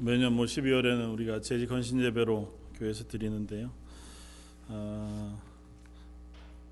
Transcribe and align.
매년 0.00 0.34
뭐 0.34 0.44
12월에는 0.44 1.12
우리가 1.12 1.40
재직 1.40 1.72
헌신 1.72 2.00
예배로 2.00 2.56
교회에서 2.76 3.08
드리는데요. 3.08 3.72
어, 4.68 5.42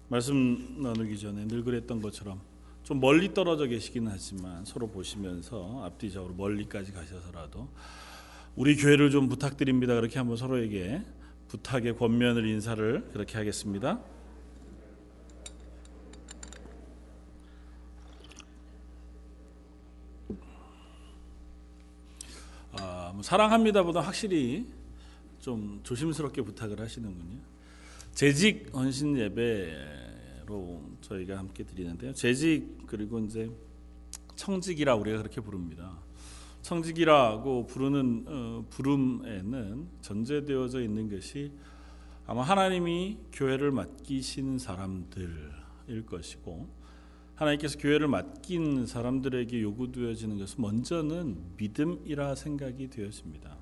말씀 0.08 0.80
나누기 0.80 1.18
전에 1.18 1.48
늘 1.48 1.64
그랬던 1.64 2.00
것처럼 2.00 2.40
좀 2.84 3.00
멀리 3.00 3.34
떨어져 3.34 3.66
계시기는 3.66 4.12
하지만 4.12 4.64
서로 4.64 4.88
보시면서 4.88 5.82
앞뒤적으로 5.84 6.34
멀리까지 6.34 6.92
가셔서라도 6.92 7.68
우리 8.54 8.76
교회를 8.76 9.10
좀 9.10 9.28
부탁드립니다. 9.28 9.96
그렇게 9.96 10.18
한번 10.18 10.36
서로에게 10.36 11.02
부탁의 11.48 11.96
권면을 11.96 12.46
인사를 12.46 13.08
그렇게 13.12 13.38
하겠습니다. 13.38 14.00
아, 22.78 23.10
뭐 23.14 23.15
사랑합니다보다 23.26 24.02
확실히 24.02 24.68
좀 25.40 25.80
조심스럽게 25.82 26.42
부탁을 26.42 26.78
하시는군요. 26.80 27.40
재직 28.12 28.70
헌신 28.72 29.18
예배로 29.18 30.80
저희가 31.00 31.36
함께 31.36 31.64
드리는데요. 31.64 32.12
재직 32.12 32.86
그리고 32.86 33.18
이제 33.18 33.50
청직이라 34.36 34.94
우리가 34.94 35.18
그렇게 35.18 35.40
부릅니다. 35.40 35.98
청직이라고 36.62 37.66
부르는 37.66 38.24
어, 38.28 38.64
부름에는 38.70 39.88
전제되어져 40.02 40.82
있는 40.82 41.10
것이 41.10 41.50
아마 42.28 42.42
하나님이 42.42 43.18
교회를 43.32 43.72
맡기신 43.72 44.60
사람들일 44.60 46.06
것이고 46.06 46.68
하나님께서 47.36 47.78
교회를 47.78 48.08
맡긴 48.08 48.86
사람들에게 48.86 49.60
요구되어지는 49.62 50.38
것은 50.38 50.60
먼저는 50.62 51.36
믿음이라 51.56 52.34
생각이 52.34 52.88
되었습니다. 52.88 53.56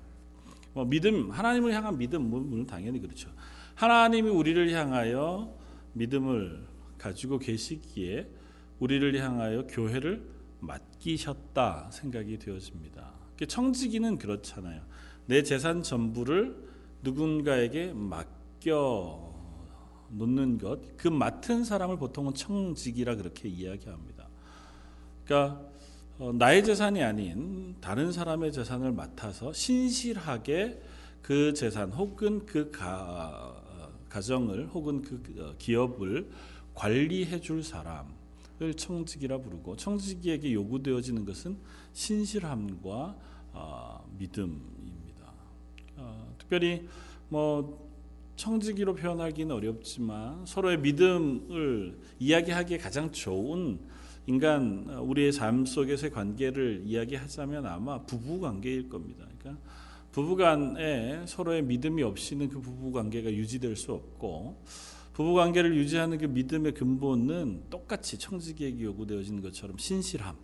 뭐 0.73 0.85
믿음, 0.85 1.29
하나님을 1.29 1.73
향한 1.73 1.97
믿음, 1.97 2.23
물론 2.29 2.65
당연히 2.65 2.99
그렇죠. 2.99 3.29
하나님이 3.75 4.29
우리를 4.29 4.71
향하여 4.71 5.57
믿음을 5.93 6.65
가지고 6.97 7.37
계시기에 7.37 8.27
우리를 8.79 9.17
향하여 9.21 9.67
교회를 9.67 10.25
맡기셨다 10.61 11.91
생각이 11.91 12.39
되어집니다. 12.39 13.13
청지기는 13.47 14.17
그렇잖아요. 14.17 14.81
내 15.25 15.43
재산 15.43 15.83
전부를 15.83 16.55
누군가에게 17.03 17.93
맡겨 17.93 19.34
놓는 20.09 20.57
것, 20.57 20.97
그 20.97 21.07
맡은 21.07 21.63
사람을 21.63 21.97
보통은 21.97 22.33
청직이라 22.33 23.15
그렇게 23.15 23.49
이야기합니다. 23.49 24.27
그러니까 25.25 25.61
어, 26.17 26.31
나의 26.33 26.63
재산이 26.63 27.03
아닌 27.03 27.75
다른 27.81 28.11
사람의 28.11 28.53
재산을 28.53 28.93
맡아서 28.93 29.51
신실하게 29.51 30.81
그 31.21 31.53
재산 31.53 31.91
혹은 31.91 32.45
그 32.45 32.71
가, 32.71 33.61
가정을 34.07 34.67
혹은 34.67 35.01
그 35.01 35.21
어, 35.39 35.55
기업을 35.57 36.29
관리해 36.73 37.41
줄 37.41 37.63
사람을 37.63 38.75
청직이라 38.77 39.39
부르고 39.39 39.75
청직이에게 39.75 40.53
요구되어지는 40.53 41.25
것은 41.25 41.57
신실함과 41.93 43.15
어, 43.53 44.09
믿음입니다. 44.17 45.33
어, 45.97 46.33
특별히 46.37 46.87
뭐 47.27 47.84
청지기로 48.35 48.95
표현하기는 48.95 49.55
어렵지만 49.55 50.45
서로의 50.45 50.79
믿음을 50.79 51.97
이야기하기에 52.19 52.77
가장 52.77 53.11
좋은 53.11 53.79
인간 54.27 54.89
우리의 54.89 55.31
삶 55.31 55.65
속에서의 55.65 56.11
관계를 56.11 56.83
이야기하자면 56.85 57.65
아마 57.65 58.01
부부 58.01 58.39
관계일 58.39 58.89
겁니다. 58.89 59.25
그러니까 59.37 59.61
부부 60.11 60.35
간에 60.35 61.25
서로의 61.27 61.61
믿음이 61.61 62.01
없이는 62.01 62.49
그 62.49 62.59
부부 62.59 62.91
관계가 62.91 63.31
유지될 63.31 63.75
수 63.75 63.93
없고 63.93 64.63
부부 65.13 65.33
관계를 65.33 65.75
유지하는 65.75 66.17
그 66.17 66.25
믿음의 66.25 66.73
근본은 66.73 67.65
똑같이 67.69 68.17
청지기에게 68.17 68.83
요구되어지는 68.83 69.41
것처럼 69.41 69.77
신실함 69.77 70.35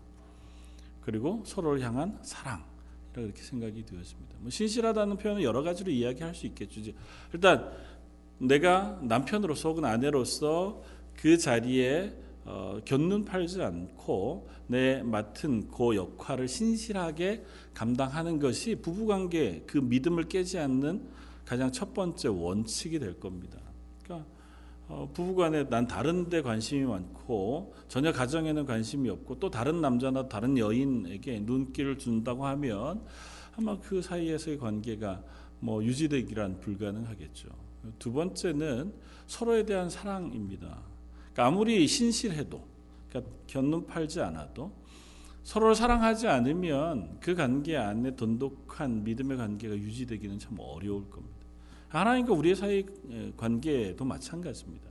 그리고 1.01 1.43
서로를 1.45 1.81
향한 1.81 2.19
사랑 2.21 2.70
이렇게 3.19 3.41
생각이 3.41 3.85
되었습니다. 3.85 4.35
뭐 4.39 4.49
신실하다는 4.49 5.17
표현은 5.17 5.43
여러 5.43 5.61
가지로 5.61 5.91
이야기할 5.91 6.33
수 6.33 6.45
있겠죠. 6.47 6.81
일단 7.33 7.71
내가 8.37 8.99
남편으로서 9.01 9.69
혹은 9.69 9.85
아내로서 9.85 10.81
그 11.15 11.37
자리에 11.37 12.13
어, 12.43 12.79
견눈 12.85 13.23
팔지 13.23 13.61
않고 13.61 14.49
내 14.67 15.03
맡은 15.03 15.69
그 15.69 15.95
역할을 15.95 16.47
신실하게 16.47 17.43
감당하는 17.73 18.39
것이 18.39 18.75
부부관계 18.75 19.63
그 19.67 19.77
믿음을 19.77 20.23
깨지 20.23 20.57
않는 20.57 21.07
가장 21.45 21.71
첫 21.71 21.93
번째 21.93 22.29
원칙이 22.29 22.97
될 22.99 23.19
겁니다. 23.19 23.59
어, 24.91 25.09
부부간에 25.13 25.69
난 25.69 25.87
다른 25.87 26.27
데 26.27 26.41
관심이 26.41 26.83
많고 26.83 27.73
전혀 27.87 28.11
가정에는 28.11 28.65
관심이 28.65 29.09
없고 29.09 29.39
또 29.39 29.49
다른 29.49 29.79
남자나 29.79 30.27
다른 30.27 30.57
여인에게 30.57 31.39
눈길을 31.39 31.97
준다고 31.97 32.45
하면 32.45 33.01
아마 33.55 33.79
그 33.79 34.01
사이에서의 34.01 34.57
관계가 34.57 35.23
뭐 35.61 35.81
유지되기란 35.81 36.59
불가능하겠죠. 36.59 37.47
두 37.99 38.11
번째는 38.11 38.93
서로에 39.27 39.65
대한 39.65 39.89
사랑입니다. 39.89 40.81
그러니까 41.31 41.45
아무리 41.45 41.87
신실해도 41.87 42.61
그러니까 43.07 43.33
견눈 43.47 43.87
팔지 43.87 44.19
않아도 44.19 44.73
서로를 45.43 45.73
사랑하지 45.73 46.27
않으면 46.27 47.17
그 47.21 47.33
관계 47.33 47.77
안에 47.77 48.17
돈독한 48.17 49.05
믿음의 49.05 49.37
관계가 49.37 49.73
유지되기는 49.73 50.37
참 50.37 50.57
어려울 50.59 51.09
겁니다. 51.09 51.40
하나님과 51.91 52.33
우리의 52.33 52.55
사이 52.55 52.85
관계도 53.37 54.03
마찬가지입니다. 54.05 54.89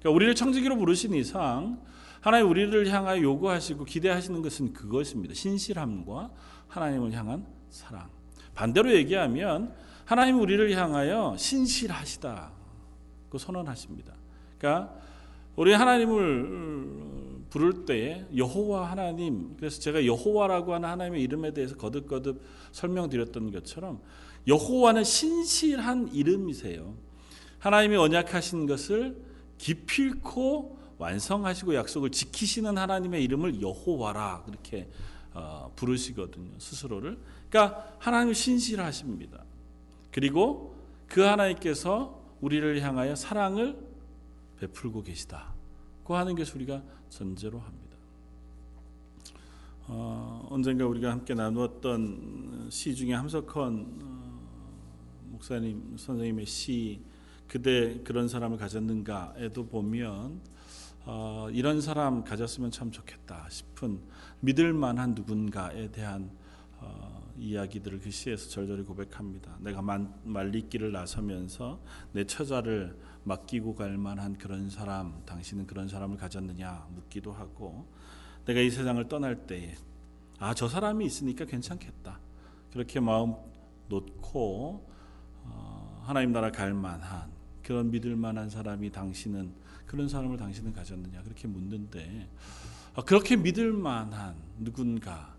그러니까 0.00 0.10
우리를 0.10 0.34
청지기로 0.34 0.76
부르신 0.76 1.14
이상 1.14 1.80
하나님 2.20 2.50
우리를 2.50 2.88
향하여 2.88 3.22
요구하시고 3.22 3.84
기대하시는 3.84 4.42
것은 4.42 4.72
그것입니다. 4.72 5.34
신실함과 5.34 6.30
하나님을 6.68 7.12
향한 7.12 7.46
사랑. 7.70 8.08
반대로 8.54 8.92
얘기하면 8.94 9.74
하나님 10.04 10.40
우리를 10.40 10.70
향하여 10.76 11.36
신실하시다고 11.38 13.38
선언하십니다. 13.38 14.14
그러니까 14.58 14.94
우리 15.56 15.72
하나님을 15.72 17.44
부를 17.50 17.84
때 17.84 18.26
여호와 18.36 18.90
하나님 18.90 19.56
그래서 19.56 19.80
제가 19.80 20.04
여호와라고 20.04 20.74
하는 20.74 20.88
하나님의 20.88 21.22
이름에 21.22 21.52
대해서 21.52 21.76
거듭거듭 21.76 22.42
설명드렸던 22.72 23.52
것처럼 23.52 24.00
여호와는 24.46 25.04
신실한 25.04 26.12
이름이세요. 26.12 26.94
하나님이 27.58 27.96
언약하신 27.96 28.66
것을 28.66 29.16
기필코 29.58 30.78
완성하시고 30.98 31.74
약속을 31.74 32.10
지키시는 32.10 32.76
하나님의 32.76 33.24
이름을 33.24 33.60
여호와라 33.62 34.42
그렇게 34.44 34.88
어, 35.32 35.72
부르시거든요 35.74 36.52
스스로를. 36.58 37.18
그러니까 37.48 37.96
하나님이 37.98 38.34
신실하십니다. 38.34 39.44
그리고 40.12 40.76
그 41.08 41.22
하나님께서 41.22 42.22
우리를 42.40 42.80
향하여 42.82 43.16
사랑을 43.16 43.76
베풀고 44.60 45.02
계시다고 45.02 46.14
하는 46.14 46.36
것을 46.36 46.56
우리가 46.56 46.82
전제로 47.08 47.58
합니다. 47.58 47.84
어, 49.86 50.46
언젠가 50.50 50.86
우리가 50.86 51.10
함께 51.10 51.34
나누었던 51.34 52.68
시 52.70 52.94
중에 52.94 53.12
함석헌 53.12 54.00
어, 54.02 54.03
목사님 55.34 55.96
선생님의 55.96 56.46
시 56.46 57.00
그대 57.48 58.00
그런 58.04 58.28
사람을 58.28 58.56
가졌는가에도 58.56 59.66
보면 59.66 60.40
어, 61.06 61.48
이런 61.52 61.80
사람 61.80 62.22
가졌으면 62.22 62.70
참 62.70 62.92
좋겠다 62.92 63.48
싶은 63.50 64.00
믿을 64.40 64.72
만한 64.72 65.14
누군가에 65.14 65.90
대한 65.90 66.30
어, 66.78 67.32
이야기들을 67.36 67.98
그 67.98 68.10
시에서 68.12 68.48
절절히 68.48 68.84
고백합니다. 68.84 69.56
내가 69.58 69.82
말리기를 69.82 70.92
나서면서 70.92 71.80
내 72.12 72.24
처자를 72.24 72.96
맡기고 73.24 73.74
갈 73.74 73.98
만한 73.98 74.38
그런 74.38 74.70
사람, 74.70 75.20
당신은 75.26 75.66
그런 75.66 75.88
사람을 75.88 76.16
가졌느냐 76.16 76.86
묻기도 76.94 77.32
하고, 77.32 77.86
내가 78.44 78.60
이 78.60 78.70
세상을 78.70 79.08
떠날 79.08 79.46
때에 79.46 79.74
아 80.38 80.54
저 80.54 80.68
사람이 80.68 81.04
있으니까 81.04 81.44
괜찮겠다. 81.44 82.20
그렇게 82.72 83.00
마음 83.00 83.34
놓고 83.88 84.86
어, 84.86 84.93
하나님 86.02 86.32
나라 86.32 86.50
갈 86.50 86.74
만한 86.74 87.30
그런 87.62 87.90
믿을 87.90 88.16
만한 88.16 88.50
사람이 88.50 88.90
당신은 88.92 89.52
그런 89.86 90.08
사람을 90.08 90.36
당신은 90.36 90.72
가졌느냐 90.72 91.22
그렇게 91.22 91.48
묻는데 91.48 92.28
아, 92.94 93.02
그렇게 93.02 93.36
믿을 93.36 93.72
만한 93.72 94.36
누군가가 94.58 95.34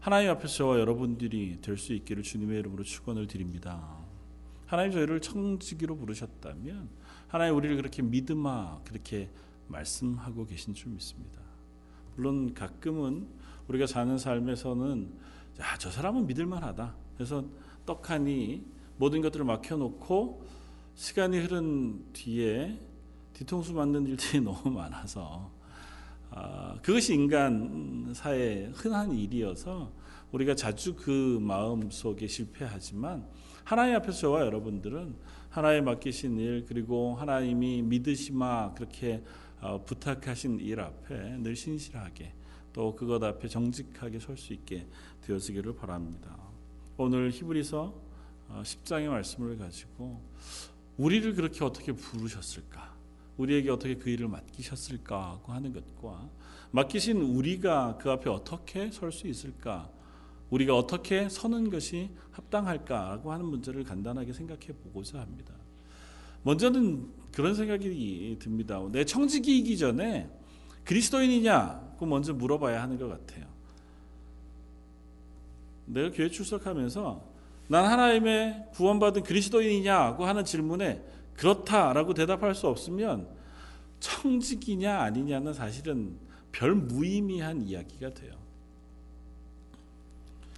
하나님 0.00 0.30
앞에서 0.30 0.80
여러분들이 0.80 1.58
될 1.60 1.76
수 1.76 1.92
있기를 1.92 2.22
주님의 2.22 2.58
이름으로 2.60 2.84
축원을 2.84 3.26
드립니다. 3.26 3.98
하나님 4.66 4.92
저희를 4.92 5.20
청지기로 5.20 5.96
부르셨다면 5.96 6.88
하나님 7.28 7.56
우리를 7.56 7.76
그렇게 7.76 8.02
믿음아 8.02 8.80
그렇게 8.84 9.30
말씀하고 9.68 10.46
계신 10.46 10.74
줄 10.74 10.92
믿습니다. 10.92 11.40
물론 12.16 12.54
가끔은 12.54 13.28
우리가 13.68 13.86
사는 13.86 14.16
삶에서는 14.16 15.12
야, 15.60 15.76
저 15.78 15.90
사람은 15.90 16.26
믿을 16.26 16.46
만하다. 16.46 16.94
그래서 17.14 17.44
떡하니 17.90 18.64
모든 18.98 19.20
것들을 19.20 19.44
막혀놓고 19.44 20.46
시간이 20.94 21.38
흐른 21.40 22.12
뒤에 22.12 22.78
뒤통수 23.32 23.72
맞는 23.72 24.06
일들이 24.06 24.40
너무 24.44 24.70
많아서 24.70 25.50
아, 26.30 26.78
그것이 26.82 27.14
인간 27.14 28.12
사회의 28.14 28.70
흔한 28.72 29.12
일이어서 29.12 29.90
우리가 30.30 30.54
자주 30.54 30.94
그 30.94 31.38
마음 31.40 31.90
속에 31.90 32.28
실패하지만 32.28 33.26
하나님 33.64 33.96
앞에서 33.96 34.18
저와 34.18 34.42
여러분들은 34.42 35.16
하나님 35.48 35.86
맡기신 35.86 36.38
일 36.38 36.66
그리고 36.68 37.16
하나님이 37.16 37.82
믿으시마 37.82 38.74
그렇게 38.74 39.24
어, 39.60 39.84
부탁하신 39.84 40.60
일 40.60 40.78
앞에 40.80 41.38
늘 41.38 41.56
신실하게 41.56 42.34
또 42.72 42.94
그것 42.94 43.20
앞에 43.20 43.48
정직하게 43.48 44.20
설 44.20 44.36
수 44.36 44.52
있게 44.52 44.86
되어지기를 45.22 45.74
바랍니다. 45.74 46.49
오늘 47.02 47.30
히브리서 47.30 47.94
10장의 48.62 49.08
어, 49.08 49.12
말씀을 49.12 49.56
가지고 49.56 50.20
우리를 50.98 51.34
그렇게 51.34 51.64
어떻게 51.64 51.92
부르셨을까? 51.92 52.94
우리에게 53.38 53.70
어떻게 53.70 53.94
그 53.94 54.10
일을 54.10 54.28
맡기셨을까 54.28 55.30
하고 55.30 55.52
하는 55.52 55.72
것과 55.72 56.28
맡기신 56.72 57.22
우리가 57.22 57.96
그 57.98 58.10
앞에 58.10 58.28
어떻게 58.28 58.90
설 58.90 59.12
수 59.12 59.28
있을까? 59.28 59.90
우리가 60.50 60.76
어떻게 60.76 61.30
서는 61.30 61.70
것이 61.70 62.10
합당할까라고 62.32 63.32
하는 63.32 63.46
문제를 63.46 63.82
간단하게 63.84 64.34
생각해 64.34 64.66
보고자 64.66 65.20
합니다. 65.20 65.54
먼저는 66.42 67.08
그런 67.32 67.54
생각이 67.54 68.36
듭니다. 68.38 68.78
내 68.92 69.06
청지기이기 69.06 69.78
전에 69.78 70.28
그리스도인이냐고 70.84 72.04
먼저 72.04 72.34
물어봐야 72.34 72.82
하는 72.82 72.98
것 72.98 73.08
같아요. 73.08 73.49
내가 75.92 76.10
교회 76.10 76.28
출석하면서 76.28 77.30
난 77.68 77.84
하나님의 77.84 78.66
구원받은 78.72 79.22
그리스도인이냐고 79.22 80.24
하는 80.26 80.44
질문에 80.44 81.02
그렇다라고 81.34 82.14
대답할 82.14 82.54
수 82.54 82.66
없으면 82.66 83.28
청직이냐 84.00 85.00
아니냐는 85.00 85.52
사실은 85.52 86.16
별 86.52 86.74
무의미한 86.74 87.62
이야기가 87.62 88.12
돼요. 88.14 88.34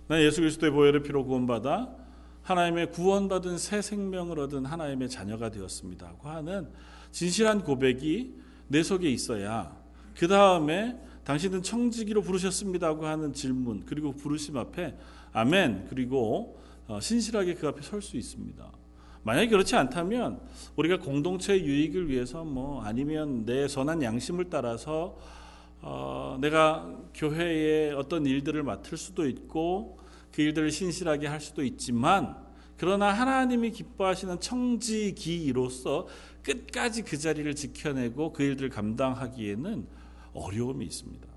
난 0.08 0.20
예수 0.20 0.40
그리스도의 0.40 0.72
보혈의 0.72 1.02
피로 1.02 1.24
구원받아 1.24 1.96
하나님의 2.42 2.90
구원받은 2.90 3.58
새 3.58 3.80
생명을 3.80 4.38
얻은 4.40 4.66
하나님의 4.66 5.08
자녀가 5.08 5.50
되었습니다 5.50 6.14
고 6.18 6.28
하는 6.28 6.68
진실한 7.12 7.62
고백이 7.62 8.34
내 8.68 8.82
속에 8.82 9.08
있어야 9.08 9.76
그 10.16 10.26
다음에 10.28 10.98
당신은 11.24 11.62
청지기로 11.62 12.22
부르셨습니다고 12.22 13.06
하는 13.06 13.32
질문 13.32 13.84
그리고 13.86 14.12
부르심 14.12 14.56
앞에 14.56 14.96
아멘 15.32 15.86
그리고 15.88 16.60
어, 16.86 17.00
신실하게 17.00 17.54
그 17.54 17.68
앞에 17.68 17.82
설 17.82 18.02
수 18.02 18.16
있습니다. 18.16 18.70
만약에 19.24 19.48
그렇지 19.48 19.76
않다면 19.76 20.40
우리가 20.76 20.98
공동체 20.98 21.58
유익을 21.58 22.08
위해서 22.08 22.44
뭐 22.44 22.82
아니면 22.82 23.44
내 23.44 23.68
선한 23.68 24.02
양심을 24.02 24.50
따라서 24.50 25.16
어, 25.80 26.38
내가 26.40 26.92
교회에 27.14 27.92
어떤 27.92 28.26
일들을 28.26 28.62
맡을 28.62 28.98
수도 28.98 29.28
있고 29.28 29.98
그 30.32 30.42
일들을 30.42 30.70
신실하게 30.70 31.28
할 31.28 31.40
수도 31.40 31.62
있지만 31.64 32.36
그러나 32.76 33.12
하나님이 33.12 33.70
기뻐하시는 33.70 34.40
청지기로서 34.40 36.08
끝까지 36.42 37.02
그 37.02 37.16
자리를 37.16 37.54
지켜내고 37.54 38.32
그 38.32 38.42
일들을 38.42 38.70
감당하기에는 38.70 39.86
어려움이 40.34 40.84
있습니다. 40.86 41.31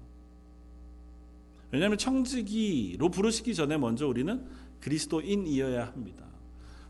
왜냐하면 1.75 1.97
청지기로 1.97 3.09
부르시기 3.09 3.53
전에 3.53 3.77
먼저 3.77 4.07
우리는 4.07 4.45
그리스도인이어야 4.81 5.87
합니다. 5.87 6.25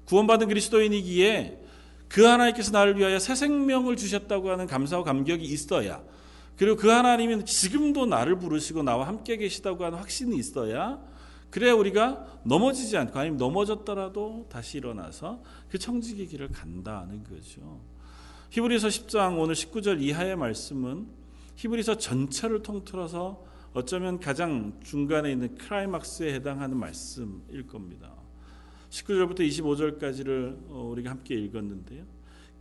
구원받은 0.05 0.47
그리스도인이기에 0.47 1.61
그 2.07 2.23
하나님께서 2.23 2.71
나를 2.71 2.97
위하여 2.97 3.19
새 3.19 3.35
생명을 3.35 3.95
주셨다고 3.95 4.51
하는 4.51 4.67
감사와 4.67 5.03
감격이 5.03 5.43
있어야 5.43 6.03
그리고 6.55 6.77
그 6.77 6.89
하나님은 6.89 7.45
지금도 7.45 8.05
나를 8.05 8.37
부르시고 8.37 8.83
나와 8.83 9.07
함께 9.07 9.37
계시다고 9.37 9.83
하는 9.83 9.97
확신이 9.97 10.37
있어야 10.37 11.01
그래야 11.49 11.73
우리가 11.73 12.41
넘어지지 12.43 12.97
않고 12.97 13.17
아니면 13.17 13.37
넘어졌더라도 13.37 14.47
다시 14.49 14.77
일어나서 14.77 15.41
그 15.69 15.79
청지기 15.79 16.27
길을 16.27 16.49
간다는 16.49 17.23
거죠. 17.23 17.81
히브리서 18.51 18.87
10장 18.87 19.39
오늘 19.39 19.55
19절 19.55 20.01
이하의 20.01 20.35
말씀은 20.35 21.07
히브리서 21.55 21.97
전체를 21.97 22.61
통틀어서 22.61 23.43
어쩌면 23.75 24.21
가장 24.21 24.79
중간에 24.85 25.33
있는 25.33 25.53
크라이막스에 25.55 26.33
해당하는 26.33 26.77
말씀일 26.77 27.67
겁니다. 27.67 28.09
19절부터 28.89 29.39
25절까지를 29.41 30.57
어, 30.69 30.87
우리가 30.93 31.09
함께 31.09 31.35
읽었는데요. 31.35 32.05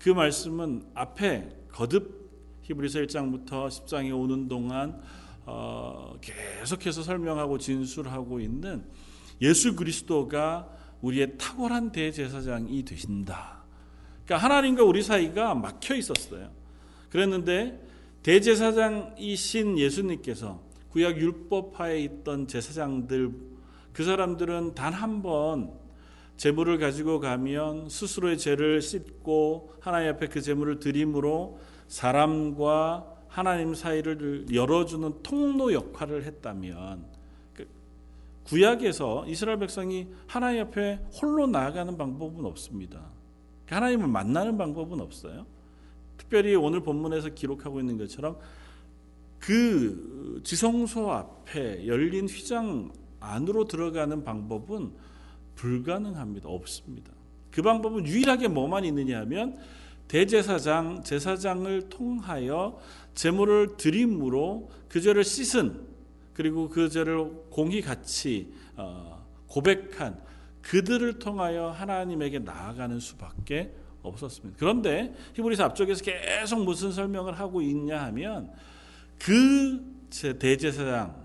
그 0.00 0.11
말씀은 0.11 0.82
앞에 0.93 1.56
거듭 1.70 2.58
히브리서 2.62 2.99
1장부터 3.02 3.69
10장에 3.69 4.12
오는 4.12 4.49
동안 4.49 5.00
어, 5.46 6.16
계속해서 6.20 7.05
설명하고 7.05 7.58
진술하고 7.58 8.40
있는 8.40 8.84
예수 9.40 9.76
그리스도가 9.76 10.69
우리의 11.00 11.38
탁월한 11.38 11.93
대제사장이 11.93 12.84
되신다. 12.84 13.62
그러니까 14.25 14.44
하나님과 14.44 14.82
우리 14.82 15.00
사이가 15.00 15.55
막혀 15.55 15.94
있었어요. 15.94 16.50
그랬는데 17.10 17.81
대제사장이신 18.25 19.78
예수님께서 19.78 20.74
구약 20.94 21.17
율법하에 21.19 21.99
있던 22.00 22.46
제사장들 22.46 23.32
그 23.93 24.05
사람들은 24.05 24.75
단 24.76 24.94
한 24.94 25.23
번 25.23 25.73
제물을 26.37 26.79
가지고 26.79 27.19
가면 27.19 27.88
스스로의 27.88 28.38
죄를 28.38 28.81
씻고 28.81 29.75
하나님 29.81 30.11
앞에 30.11 30.29
그 30.29 30.41
제물을 30.41 30.79
드림으로 30.79 31.58
사람과 31.88 33.12
하나님 33.26 33.75
사이를 33.75 34.46
열어주는 34.52 35.23
통로 35.25 35.73
역할을 35.73 36.23
했다면 36.25 37.06
그 37.55 37.67
구약에서 38.44 39.26
이스라엘 39.26 39.58
백성이 39.58 40.06
하나님 40.29 40.62
앞에 40.62 41.00
홀로 41.20 41.49
나아가는 41.49 41.96
방법은 41.96 42.44
없습니다. 42.44 43.11
하나님을 43.67 44.06
만나는 44.06 44.56
방법은 44.56 45.00
없어요. 45.00 45.46
특별히 46.17 46.55
오늘 46.55 46.81
본문에서 46.81 47.31
기록하고 47.31 47.81
있는 47.81 47.99
것처럼 47.99 48.38
그 49.44 50.41
지성소 50.43 51.12
앞에 51.12 51.87
열린 51.87 52.26
휘장 52.26 52.91
안으로 53.20 53.67
들어가는 53.67 54.24
방법은 54.24 54.93
불가능합니다. 55.55 56.48
없습니다. 56.48 57.13
그 57.51 57.60
방법은 57.60 58.06
유일하게 58.06 58.48
뭐만 58.48 58.86
있느냐 58.86 59.20
하면 59.20 59.58
대제사장, 60.08 61.03
제사장을 61.03 61.91
통하여 61.91 62.79
제물을 63.15 63.77
드림으로 63.77 64.70
그 64.89 65.03
죄를 65.03 65.24
씻은 65.24 65.89
그리고 66.32 66.70
그 66.70 66.89
죄를 66.89 67.31
공히 67.51 67.82
같이 67.82 68.51
어, 68.77 69.27
고백한 69.48 70.22
그들을 70.63 71.19
통하여 71.19 71.69
하나님에게 71.69 72.39
나아가는 72.39 72.98
수밖에 72.98 73.74
없었습니다. 74.03 74.56
그런데 74.58 75.15
히브리서 75.34 75.65
앞쪽에서 75.65 76.03
계속 76.03 76.65
무슨 76.65 76.93
설명을 76.93 77.39
하고 77.39 77.60
있냐 77.60 78.03
하면 78.05 78.51
그 79.19 79.83
대제사장보다 80.39 81.25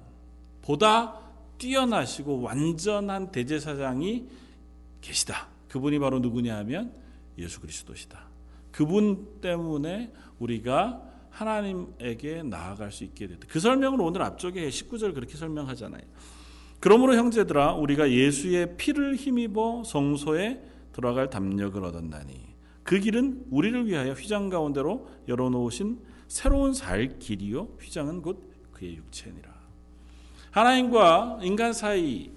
뛰어나시고 1.58 2.42
완전한 2.42 3.32
대제사장이 3.32 4.28
계시다. 5.02 5.48
그분이 5.68 6.00
바로 6.00 6.20
누구냐 6.20 6.58
하면 6.58 6.94
예수 7.38 7.60
그리스도시다. 7.60 8.28
그분 8.72 9.40
때문에 9.42 10.12
우리가 10.40 11.04
하나님에게 11.30 12.44
나아갈 12.44 12.92
수 12.92 13.04
있게 13.04 13.28
됐다. 13.28 13.48
그 13.50 13.60
설명을 13.60 14.02
오늘 14.02 14.22
앞쪽에 14.24 14.68
19절 14.68 15.14
그렇게 15.14 15.38
설명하잖아요. 15.38 16.02
그러므로 16.80 17.16
형제들아 17.16 17.74
우리가 17.74 18.10
예수의 18.12 18.78
피를 18.78 19.16
힘입어 19.16 19.84
성소에 19.86 20.62
들어갈 20.94 21.30
담력을 21.30 21.84
얻었나니 21.84 22.50
그 22.84 23.00
길은 23.00 23.46
우리를 23.52 23.86
위하여 23.88 24.14
휘장 24.14 24.50
가운데로 24.50 25.08
열어놓으신 25.28 26.00
새로운 26.30 26.74
살 26.74 27.20
길이요 27.20 27.68
휘장은 27.82 28.22
곧 28.22 28.54
그의 28.72 28.96
육체니라. 28.96 29.50
하나님과 30.52 31.40
인간 31.42 31.74
사이 31.74 32.32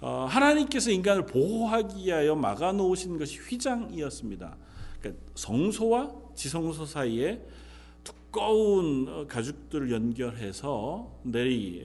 어, 0.00 0.26
하나님께서 0.28 0.90
인간을 0.90 1.26
보호하기 1.26 2.04
위하여 2.04 2.34
막아 2.34 2.72
놓으신 2.72 3.18
것이 3.18 3.38
휘장이었습니다. 3.38 4.56
그러니까 5.00 5.22
성소와 5.34 6.12
지성소 6.34 6.86
사이에 6.86 7.44
두꺼운 8.04 9.08
어, 9.08 9.26
가죽들을 9.26 9.90
연결해서 9.90 11.10
내리 11.24 11.84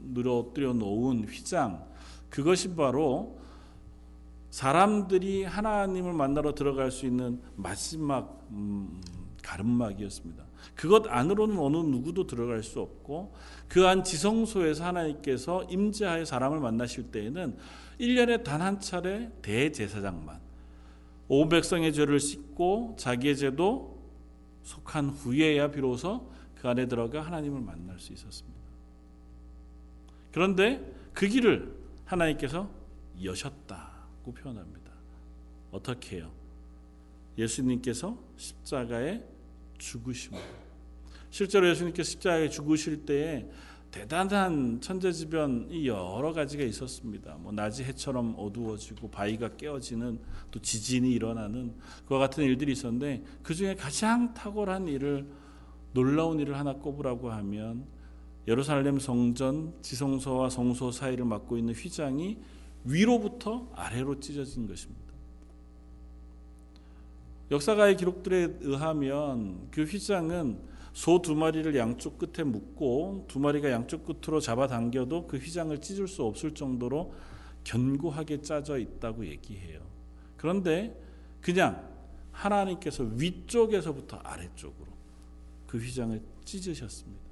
늘어뜨려 0.00 0.72
놓은 0.72 1.28
휘장 1.28 1.86
그것이 2.28 2.74
바로 2.74 3.38
사람들이 4.50 5.44
하나님을 5.44 6.12
만나러 6.12 6.54
들어갈 6.54 6.90
수 6.90 7.06
있는 7.06 7.40
마지막 7.54 8.46
음, 8.50 9.00
가름막이었습니다. 9.42 10.47
그것 10.74 11.06
안으로는 11.08 11.58
어느 11.58 11.76
누구도 11.76 12.26
들어갈 12.26 12.62
수 12.62 12.80
없고 12.80 13.34
그 13.68 13.86
안 13.86 14.04
지성소에서 14.04 14.84
하나님께서 14.84 15.64
임재하여 15.64 16.24
사람을 16.24 16.60
만나실 16.60 17.10
때에는 17.10 17.56
1년에 18.00 18.44
단 18.44 18.60
한 18.62 18.80
차례 18.80 19.30
대제사장만 19.42 20.40
온 21.28 21.48
백성의 21.48 21.92
죄를 21.92 22.20
씻고 22.20 22.96
자기의 22.98 23.36
죄도 23.36 23.98
속한 24.62 25.10
후에야 25.10 25.70
비로소 25.70 26.30
그 26.54 26.68
안에 26.68 26.86
들어가 26.86 27.20
하나님을 27.22 27.60
만날 27.60 27.98
수 27.98 28.12
있었습니다. 28.12 28.58
그런데 30.32 30.92
그 31.12 31.26
길을 31.26 31.74
하나님께서 32.04 32.70
여셨다고 33.22 34.32
표현합니다. 34.32 34.90
어떻게 35.70 36.16
해요? 36.16 36.30
예수님께서 37.36 38.18
십자가에 38.36 39.22
죽으심으로. 39.78 40.42
실제로 41.30 41.68
예수님께서 41.68 42.10
십자가에 42.10 42.48
죽으실 42.48 43.04
때에 43.06 43.48
대단한 43.90 44.80
천재지변이 44.80 45.86
여러 45.86 46.32
가지가 46.32 46.62
있었습니다. 46.64 47.36
뭐 47.38 47.52
낮이 47.52 47.84
해처럼 47.84 48.34
어두워지고 48.36 49.10
바위가 49.10 49.56
깨어지는 49.56 50.20
또 50.50 50.60
지진이 50.60 51.10
일어나는 51.10 51.74
그와 52.06 52.18
같은 52.20 52.44
일들이 52.44 52.72
있었는데 52.72 53.24
그 53.42 53.54
중에 53.54 53.74
가장 53.74 54.34
탁월한 54.34 54.88
일을 54.88 55.26
놀라운 55.94 56.38
일을 56.38 56.58
하나 56.58 56.74
꼽으라고 56.74 57.30
하면 57.30 57.86
예루살렘 58.46 58.98
성전 58.98 59.74
지성소와 59.82 60.50
성소 60.50 60.90
사이를 60.90 61.24
막고 61.24 61.56
있는 61.56 61.74
휘장이 61.74 62.38
위로부터 62.84 63.70
아래로 63.74 64.20
찢어진 64.20 64.66
것입니다. 64.66 65.07
역사가의 67.50 67.96
기록들에 67.96 68.58
의하면 68.60 69.68
그 69.70 69.84
휘장은 69.84 70.68
소 70.92 71.22
두 71.22 71.36
마리를 71.36 71.76
양쪽 71.76 72.18
끝에 72.18 72.44
묶고 72.44 73.26
두 73.28 73.38
마리가 73.38 73.70
양쪽 73.70 74.04
끝으로 74.04 74.40
잡아당겨도 74.40 75.28
그 75.28 75.36
휘장을 75.36 75.80
찢을 75.80 76.08
수 76.08 76.24
없을 76.24 76.54
정도로 76.54 77.14
견고하게 77.62 78.42
짜져 78.42 78.78
있다고 78.78 79.26
얘기해요. 79.26 79.80
그런데 80.36 81.00
그냥 81.40 81.88
하나님께서 82.32 83.04
위쪽에서부터 83.04 84.16
아래쪽으로 84.18 84.88
그 85.68 85.78
휘장을 85.78 86.20
찢으셨습니다. 86.44 87.22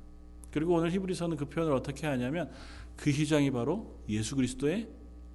그리고 0.53 0.75
오늘 0.75 0.93
히브리서는 0.93 1.37
그 1.37 1.47
표현을 1.47 1.73
어떻게 1.75 2.07
하냐면 2.07 2.51
그 2.97 3.11
휘장이 3.11 3.51
바로 3.51 3.99
예수 4.09 4.37
그리스도의 4.37 4.89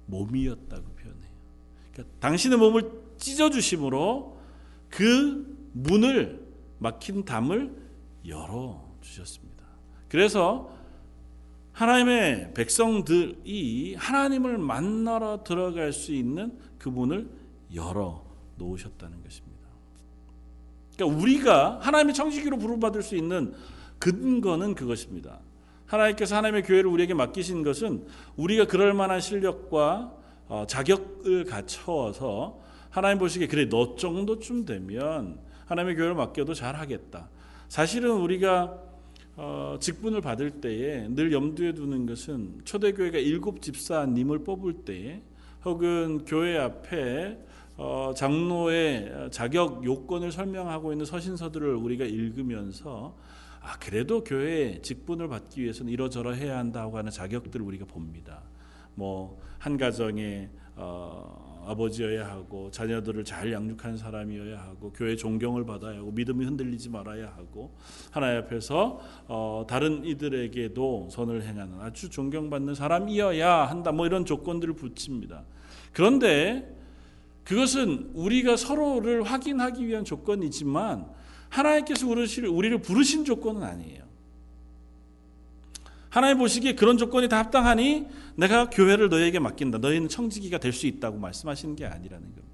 몸이었다고 0.06 0.82
표현해요. 0.82 1.32
그러니까 1.92 2.16
당신의 2.20 2.58
몸을 2.58 2.90
찢어 3.18 3.50
주심으로 3.50 4.31
그 4.92 5.70
문을 5.72 6.46
막힌 6.78 7.24
담을 7.24 7.74
열어 8.28 8.84
주셨습니다. 9.00 9.64
그래서 10.08 10.70
하나님의 11.72 12.52
백성들이 12.52 13.94
하나님을 13.98 14.58
만나러 14.58 15.42
들어갈 15.44 15.94
수 15.94 16.12
있는 16.12 16.58
그 16.78 16.90
문을 16.90 17.26
열어 17.74 18.22
놓으셨다는 18.56 19.22
것입니다. 19.22 19.66
그러니까 20.94 21.20
우리가 21.20 21.78
하나님의 21.80 22.14
청지기로 22.14 22.58
부름받을 22.58 23.02
수 23.02 23.16
있는 23.16 23.54
근거는 23.98 24.74
그것입니다. 24.74 25.40
하나님께서 25.86 26.36
하나님의 26.36 26.64
교회를 26.64 26.90
우리에게 26.90 27.14
맡기신 27.14 27.62
것은 27.62 28.06
우리가 28.36 28.66
그럴 28.66 28.92
만한 28.92 29.20
실력과 29.20 30.12
어, 30.48 30.66
자격을 30.68 31.46
갖춰서 31.46 32.60
하나님 32.92 33.18
보시기에 33.18 33.48
그래 33.48 33.68
너 33.70 33.96
정도쯤 33.96 34.66
되면 34.66 35.38
하나님의 35.64 35.96
교회를 35.96 36.14
맡겨도 36.14 36.52
잘하겠다. 36.52 37.26
사실은 37.68 38.10
우리가 38.10 38.78
어, 39.34 39.78
직분을 39.80 40.20
받을 40.20 40.50
때에 40.60 41.08
늘 41.08 41.32
염두에 41.32 41.72
두는 41.72 42.04
것은 42.04 42.60
초대교회가 42.66 43.16
일곱 43.16 43.62
집사님을 43.62 44.44
뽑을 44.44 44.84
때에 44.84 45.22
혹은 45.64 46.26
교회 46.26 46.58
앞에 46.58 47.38
어, 47.78 48.12
장로의 48.14 49.30
자격 49.30 49.82
요건을 49.82 50.30
설명하고 50.30 50.92
있는 50.92 51.06
서신서들을 51.06 51.74
우리가 51.74 52.04
읽으면서 52.04 53.16
아 53.62 53.78
그래도 53.78 54.22
교회 54.22 54.82
직분을 54.82 55.28
받기 55.28 55.62
위해서는 55.62 55.90
이러저러 55.90 56.32
해야 56.32 56.58
한다고 56.58 56.98
하는 56.98 57.10
자격들을 57.10 57.64
우리가 57.64 57.86
봅니다. 57.86 58.42
뭐 58.94 59.40
한 59.62 59.76
가정에 59.76 60.50
어, 60.74 61.51
아버지여야 61.66 62.28
하고 62.28 62.70
자녀들을 62.70 63.24
잘 63.24 63.52
양육한 63.52 63.96
사람이어야 63.96 64.58
하고 64.60 64.92
교회 64.92 65.16
존경을 65.16 65.64
받아야 65.64 65.98
하고 65.98 66.10
믿음이 66.10 66.44
흔들리지 66.44 66.90
말아야 66.90 67.28
하고 67.36 67.74
하나님 68.10 68.42
앞에서 68.42 69.00
어, 69.28 69.64
다른 69.68 70.04
이들에게도 70.04 71.08
선을 71.10 71.42
행하는 71.42 71.80
아주 71.80 72.10
존경받는 72.10 72.74
사람이어야 72.74 73.66
한다 73.66 73.92
뭐 73.92 74.06
이런 74.06 74.24
조건들을 74.24 74.74
붙입니다. 74.74 75.44
그런데 75.92 76.76
그것은 77.44 78.10
우리가 78.14 78.56
서로를 78.56 79.22
확인하기 79.22 79.86
위한 79.86 80.04
조건이지만 80.04 81.06
하나님께서 81.48 82.06
우리를 82.06 82.78
부르신 82.78 83.24
조건은 83.24 83.62
아니에요. 83.62 84.11
하나님 86.12 86.36
보시기에 86.36 86.74
그런 86.74 86.98
조건이 86.98 87.26
다 87.26 87.38
합당하니 87.38 88.06
내가 88.36 88.68
교회를 88.68 89.08
너에게 89.08 89.38
맡긴다. 89.38 89.78
너희는 89.78 90.10
청지기가 90.10 90.58
될 90.58 90.70
수 90.74 90.86
있다고 90.86 91.16
말씀하시는 91.16 91.74
게 91.74 91.86
아니라는 91.86 92.22
겁니다. 92.26 92.48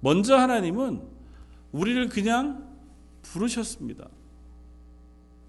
먼저 0.00 0.36
하나님은 0.36 1.00
우리를 1.70 2.08
그냥 2.08 2.68
부르셨습니다. 3.22 4.08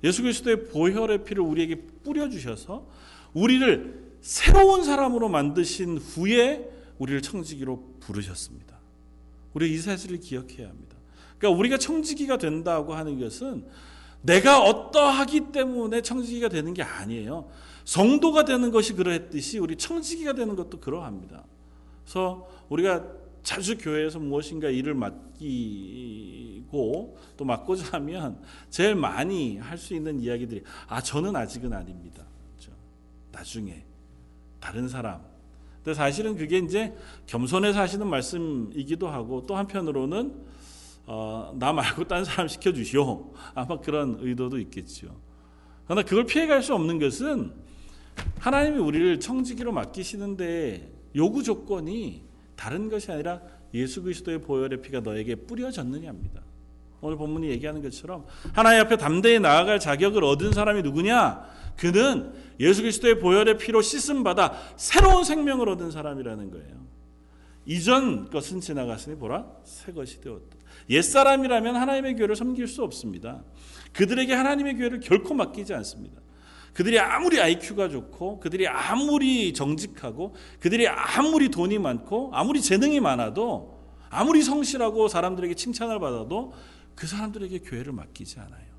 예수 0.04 0.22
그리스도의 0.22 0.66
보혈의 0.66 1.24
피를 1.24 1.42
우리에게 1.42 1.82
뿌려 2.04 2.30
주셔서 2.30 2.88
우리를 3.34 4.14
새로운 4.22 4.84
사람으로 4.84 5.28
만드신 5.28 5.98
후에 5.98 6.70
우리를 7.00 7.24
청지기로 7.24 7.96
부르셨습니다. 8.00 8.78
우리 9.56 9.74
이 9.74 9.78
사실을 9.80 10.20
기억해야 10.20 10.70
합니다. 10.70 10.98
그러니까 11.40 11.58
우리가 11.58 11.80
청지기가 11.80 12.38
된다고 12.38 12.94
하는 12.94 13.20
것은 13.20 13.66
내가 14.24 14.62
어떠하기 14.62 15.52
때문에 15.52 16.02
청지기가 16.02 16.50
되는 16.50 16.74
게 16.74 16.82
아니에요. 16.82 17.50
성도가 17.86 18.46
되는 18.46 18.72
것이 18.72 18.94
그러했듯이 18.94 19.60
우리 19.60 19.76
청지기가 19.76 20.34
되는 20.34 20.56
것도 20.56 20.80
그러합니다. 20.80 21.44
그래서 22.04 22.48
우리가 22.70 23.04
자주 23.44 23.78
교회에서 23.78 24.20
무엇인가 24.20 24.70
일을 24.70 24.94
맡기고 24.96 26.74
또 27.36 27.46
맡고자 27.46 27.98
하면 27.98 28.42
제일 28.70 28.96
많이 28.96 29.58
할 29.58 29.78
수 29.78 29.94
있는 29.94 30.22
이야기들이 30.22 30.64
아 30.88 31.02
저는 31.02 31.36
아직은 31.36 31.74
아닙니다. 31.74 32.24
그렇죠? 32.56 32.72
나중에 33.34 33.84
다른 34.62 34.88
사람. 34.88 35.22
근데 35.84 35.94
사실은 35.94 36.38
그게 36.38 36.60
이제 36.60 36.96
겸손해서 37.28 37.82
하시는 37.82 38.08
말씀이기도 38.08 39.10
하고 39.10 39.46
또 39.46 39.58
한편으로는 39.58 40.34
어, 41.06 41.54
나 41.58 41.74
말고 41.74 42.06
딴 42.08 42.24
사람 42.24 42.48
시켜주시오. 42.48 43.34
아마 43.54 43.80
그런 43.80 44.18
의도도 44.20 44.60
있겠죠. 44.60 45.16
그러나 45.86 46.04
그걸 46.04 46.26
피해갈 46.26 46.64
수 46.64 46.74
없는 46.74 47.00
것은 47.00 47.54
하나님이 48.40 48.78
우리를 48.78 49.20
청지기로 49.20 49.72
맡기시는데 49.72 50.92
요구 51.16 51.44
조건이 51.44 52.24
다른 52.56 52.90
것이 52.90 53.12
아니라 53.12 53.42
예수 53.74 54.02
그리스도의 54.04 54.42
보혈의 54.42 54.82
피가 54.82 55.02
너에게 55.02 55.36
뿌려졌느냐입니다. 55.36 56.42
오늘 57.02 57.18
본문이 57.18 57.50
얘기하는 57.50 57.82
것처럼 57.82 58.26
하나님 58.54 58.82
앞에 58.82 58.96
담대히 58.96 59.40
나아갈 59.40 59.80
자격을 59.80 60.24
얻은 60.24 60.54
사람이 60.54 60.84
누구냐? 60.84 61.44
그는 61.76 62.34
예수 62.60 62.82
그리스도의 62.82 63.20
보혈의 63.20 63.58
피로 63.58 63.82
씻음 63.82 64.24
받아 64.24 64.54
새로운 64.78 65.24
생명을 65.26 65.68
얻은 65.70 65.92
사람이라는 65.92 66.52
거예요. 66.52 66.84
이전 67.66 68.30
것은 68.30 68.62
지나갔으니 68.62 69.18
보라 69.18 69.46
새 69.64 69.92
것이 69.92 70.22
되었다. 70.22 70.63
옛사람이라면 70.90 71.76
하나님의 71.76 72.16
교회를 72.16 72.36
섬길 72.36 72.68
수 72.68 72.84
없습니다. 72.84 73.44
그들에게 73.94 74.34
하나님의 74.34 74.76
교회를 74.78 75.00
결코 75.00 75.34
맡기지 75.34 75.74
않습니다. 75.74 76.22
그들이 76.74 77.00
아무리 77.00 77.40
IQ가 77.40 77.90
좋고 77.90 78.40
그들이 78.40 78.68
아무리 78.68 79.54
정직하고 79.54 80.36
그들이 80.60 80.88
아무리 80.88 81.50
돈이 81.50 81.78
많고 81.78 82.32
아무리 82.34 82.62
재능이 82.62 83.00
많아도 83.00 83.80
아무리 84.10 84.42
성실하고 84.42 85.08
사람들에게 85.08 85.54
칭찬을 85.54 86.00
받아도 86.00 86.54
그 86.96 87.08
사람들에게 87.08 87.60
교회를 87.60 87.94
맡기지 87.94 88.40
않아요. 88.40 88.74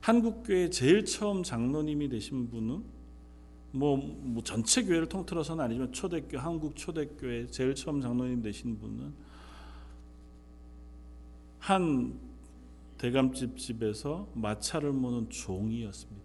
한국교회 0.00 0.70
제일 0.70 1.04
처음 1.04 1.42
장로님이 1.42 2.08
되신 2.08 2.50
분은 2.50 2.82
뭐, 3.72 3.96
뭐 3.96 4.42
전체 4.42 4.82
교회를 4.82 5.08
통틀어서는 5.08 5.64
아니지만 5.64 5.92
초대교 5.92 6.38
한국 6.38 6.74
초대교회 6.74 7.46
제일 7.48 7.74
처음 7.74 8.00
장로님 8.00 8.42
되신 8.42 8.78
분은 8.78 9.12
한 11.60 12.18
대감집 12.98 13.56
집에서 13.56 14.28
마차를 14.34 14.92
모는 14.92 15.30
종이었습니다. 15.30 16.20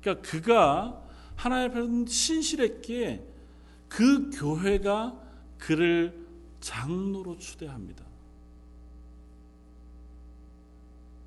그러니까 0.00 0.28
그가 0.28 1.08
하나님 1.36 1.70
앞에 1.70 2.10
신실했기에 2.10 3.24
그 3.88 4.30
교회가 4.30 5.18
그를 5.58 6.26
장로로 6.60 7.38
추대합니다. 7.38 8.04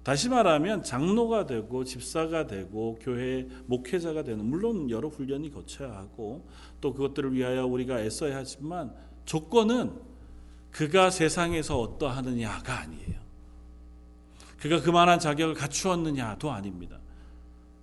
다시 0.04 0.30
말하면 0.30 0.84
장로가 0.84 1.48
되고 1.48 1.84
집사가 1.84 2.46
되고 2.46 2.98
교회 3.02 3.48
목회자가 3.66 4.24
되는 4.24 4.46
물론 4.46 4.90
여러 4.92 5.10
훈련이 5.10 5.50
거쳐야 5.50 5.96
하고 5.96 6.48
또 6.80 6.94
그것들을 6.94 7.34
위하여 7.34 7.66
우리가 7.66 8.02
애써야 8.02 8.38
하지만 8.38 8.94
조건은 9.26 10.15
그가 10.76 11.10
세상에서 11.10 11.80
어떠하느냐가 11.80 12.80
아니에요. 12.82 13.16
그가 14.60 14.82
그만한 14.82 15.20
자격을 15.20 15.54
갖추었느냐도 15.54 16.52
아닙니다. 16.52 17.00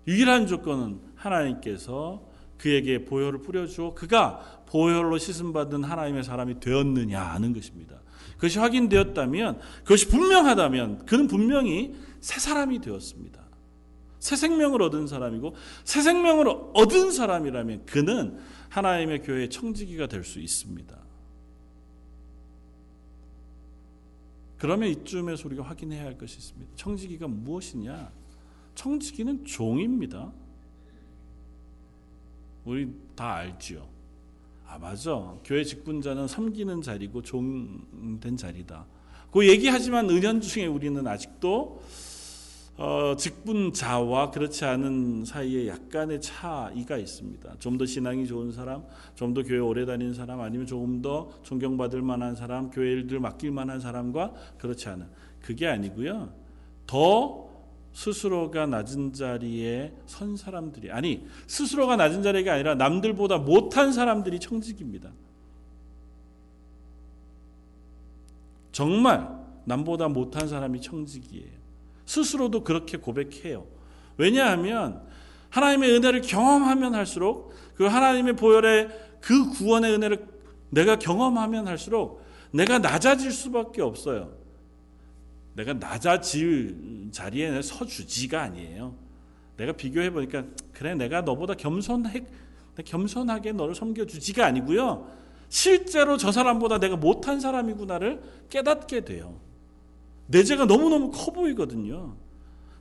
유일한 0.06 0.46
조건은 0.46 1.00
하나님께서 1.14 2.22
그에게 2.58 3.06
보혈을 3.06 3.40
뿌려주어 3.40 3.94
그가 3.94 4.62
보혈로 4.66 5.16
씻음받은 5.16 5.84
하나님의 5.84 6.22
사람이 6.22 6.60
되었느냐 6.60 7.18
하는 7.18 7.54
것입니다. 7.54 7.98
그것이 8.34 8.58
확인되었다면, 8.58 9.60
그것이 9.84 10.08
분명하다면, 10.08 11.06
그는 11.06 11.28
분명히 11.28 11.94
새 12.20 12.40
사람이 12.40 12.82
되었습니다. 12.82 13.40
새 14.18 14.36
생명을 14.36 14.82
얻은 14.82 15.06
사람이고, 15.06 15.54
새 15.84 16.02
생명을 16.02 16.46
얻은 16.74 17.10
사람이라면 17.10 17.86
그는 17.86 18.38
하나님의 18.68 19.22
교회의 19.22 19.48
청지기가 19.48 20.08
될 20.08 20.24
수 20.24 20.40
있습니다. 20.40 21.01
그러면 24.62 24.90
이쯤에서 24.90 25.48
우리가 25.48 25.64
확인해야 25.64 26.04
할 26.04 26.16
것이 26.16 26.38
있습니다. 26.38 26.76
청지기가 26.76 27.26
무엇이냐? 27.26 28.12
청지기는 28.76 29.44
종입니다. 29.44 30.30
우리 32.64 32.94
다 33.16 33.34
알지요. 33.34 33.88
아 34.64 34.78
맞아. 34.78 35.34
교회 35.44 35.64
직분자는 35.64 36.28
섬기는 36.28 36.80
자리고 36.80 37.22
종 37.22 38.20
된 38.20 38.36
자리다. 38.36 38.86
그 39.32 39.48
얘기하지만 39.48 40.08
은연 40.08 40.40
중에 40.40 40.66
우리는 40.66 41.04
아직도 41.08 41.82
어, 42.76 43.14
직분자와 43.16 44.30
그렇지 44.30 44.64
않은 44.64 45.24
사이에 45.24 45.68
약간의 45.68 46.20
차이가 46.22 46.96
있습니다. 46.96 47.56
좀 47.58 47.76
더 47.78 47.84
신앙이 47.86 48.26
좋은 48.26 48.50
사람, 48.50 48.82
좀 49.14 49.34
더 49.34 49.42
교회 49.42 49.58
오래 49.58 49.84
다닌 49.84 50.14
사람, 50.14 50.40
아니면 50.40 50.66
조금 50.66 51.02
더 51.02 51.30
존경받을 51.42 52.00
만한 52.02 52.34
사람, 52.34 52.70
교회 52.70 52.92
일들 52.92 53.20
맡길 53.20 53.50
만한 53.50 53.78
사람과 53.80 54.32
그렇지 54.58 54.88
않은 54.88 55.06
그게 55.40 55.66
아니고요. 55.68 56.32
더 56.86 57.48
스스로가 57.92 58.66
낮은 58.66 59.12
자리에 59.12 59.92
선 60.06 60.36
사람들이 60.36 60.90
아니 60.90 61.26
스스로가 61.46 61.96
낮은 61.96 62.22
자리가 62.22 62.54
아니라 62.54 62.74
남들보다 62.74 63.36
못한 63.38 63.92
사람들이 63.92 64.40
청직입니다. 64.40 65.10
정말 68.72 69.28
남보다 69.66 70.08
못한 70.08 70.48
사람이 70.48 70.80
청직이에요. 70.80 71.61
스스로도 72.12 72.62
그렇게 72.62 72.98
고백해요. 72.98 73.66
왜냐하면 74.18 75.02
하나님의 75.48 75.96
은혜를 75.96 76.20
경험하면 76.20 76.94
할수록 76.94 77.54
그 77.74 77.84
하나님의 77.86 78.36
보혈의 78.36 78.88
그 79.20 79.50
구원의 79.50 79.94
은혜를 79.94 80.26
내가 80.68 80.96
경험하면 80.96 81.68
할수록 81.68 82.22
내가 82.52 82.78
낮아질 82.78 83.32
수밖에 83.32 83.80
없어요. 83.80 84.34
내가 85.54 85.72
낮아질 85.72 87.08
자리에 87.12 87.62
서주지가 87.62 88.42
아니에요. 88.42 88.94
내가 89.56 89.72
비교해 89.72 90.10
보니까 90.10 90.44
그래 90.72 90.94
내가 90.94 91.22
너보다 91.22 91.54
겸손해 91.54 92.26
겸손하게 92.84 93.52
너를 93.52 93.74
섬겨주지가 93.74 94.44
아니고요. 94.44 95.10
실제로 95.48 96.18
저 96.18 96.30
사람보다 96.30 96.78
내가 96.78 96.96
못한 96.96 97.40
사람이구나를 97.40 98.22
깨닫게 98.50 99.04
돼요. 99.04 99.38
내 100.26 100.44
죄가 100.44 100.64
너무너무 100.66 101.10
커 101.10 101.32
보이거든요. 101.32 102.16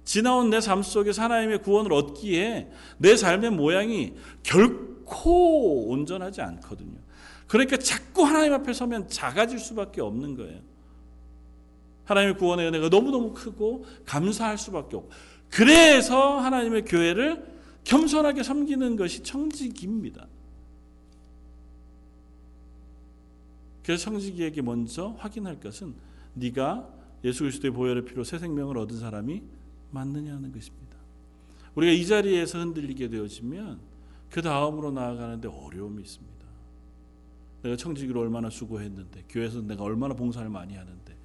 지나온 0.04 0.50
내 0.50 0.60
삶 0.60 0.82
속에서 0.84 1.22
하나님의 1.22 1.62
구원을 1.62 1.94
얻기에 1.94 2.72
내 2.98 3.16
삶의 3.16 3.52
모양이 3.52 4.14
결코 4.44 5.90
온전하지 5.90 6.42
않거든요. 6.42 7.00
그러니까 7.48 7.78
자꾸 7.78 8.24
하나님 8.24 8.54
앞에 8.54 8.74
서면 8.74 9.08
작아질 9.08 9.60
수밖에 9.60 10.02
없는 10.02 10.36
거예요. 10.36 10.60
하나님의 12.06 12.38
구원의 12.38 12.68
은혜가 12.68 12.90
너무너무 12.90 13.34
크고 13.34 13.86
감사할 14.06 14.58
수밖에 14.58 14.98
없고 14.98 15.10
그래서 15.50 16.40
하나님의 16.40 16.86
교회를 16.86 17.46
겸손하게 17.84 18.44
섬기는 18.44 18.96
것이 18.96 19.24
청지기입니다. 19.24 20.28
그래서 23.84 24.04
청지기에게 24.06 24.62
먼저 24.62 25.16
확인할 25.18 25.60
것은 25.60 25.94
네가 26.34 26.88
예수 27.24 27.44
그리스도의 27.44 27.72
보혈의 27.72 28.06
피로 28.06 28.24
새 28.24 28.40
생명을 28.40 28.78
얻은 28.78 29.00
사람이 29.00 29.42
맞느냐 29.92 30.36
하는 30.36 30.52
것입니다. 30.52 30.98
우리가 31.76 31.92
이 31.92 32.06
자리에서 32.06 32.60
흔들리게 32.60 33.10
되어지면 33.10 33.80
그 34.30 34.42
다음으로 34.42 34.92
나아가는데 34.92 35.48
어려움이 35.48 36.02
있습니다. 36.02 36.32
내가 37.64 37.76
청지기로 37.76 38.20
얼마나 38.20 38.50
수고했는데 38.50 39.26
교회에서 39.30 39.62
내가 39.62 39.84
얼마나 39.84 40.16
봉사를 40.16 40.48
많이 40.50 40.76
하는데 40.76 41.16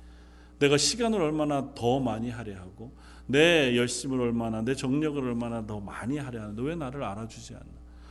내가 0.59 0.77
시간을 0.77 1.21
얼마나 1.21 1.75
더 1.75 2.01
많이 2.01 2.31
하려 2.31 2.57
하고 2.57 2.93
내 3.27 3.77
열심을 3.77 4.21
얼마나 4.21 4.63
내 4.63 4.75
정력을 4.75 5.23
얼마나 5.23 5.67
더 5.67 5.81
많이 5.81 6.19
하려 6.19 6.43
하는데 6.43 6.63
왜 6.63 6.75
나를 6.75 7.03
알아주지 7.03 7.55
않나? 7.55 7.65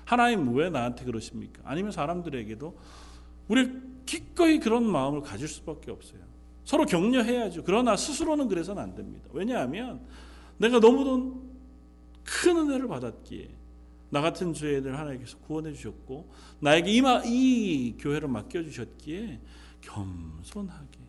하나님 0.05 0.55
왜 0.55 0.69
나한테 0.69 1.05
그러십니까? 1.05 1.61
아니면 1.65 1.91
사람들에게도 1.91 2.77
우리 3.47 3.71
기꺼이 4.05 4.59
그런 4.59 4.83
마음을 4.83 5.21
가질 5.21 5.47
수밖에 5.47 5.91
없어요. 5.91 6.21
서로 6.65 6.85
격려해야죠. 6.85 7.63
그러나 7.63 7.95
스스로는 7.95 8.47
그래서는 8.47 8.81
안 8.81 8.95
됩니다. 8.95 9.29
왜냐하면 9.31 10.01
내가 10.57 10.79
너무도 10.79 11.43
큰 12.23 12.57
은혜를 12.57 12.87
받았기에 12.87 13.49
나 14.09 14.21
같은 14.21 14.53
죄인을 14.53 14.97
하나님께서 14.97 15.37
구원해 15.39 15.73
주셨고 15.73 16.29
나에게 16.59 16.91
이, 16.91 17.01
이 17.25 17.97
교회를 17.99 18.27
맡겨 18.27 18.63
주셨기에 18.63 19.39
겸손하게 19.81 20.99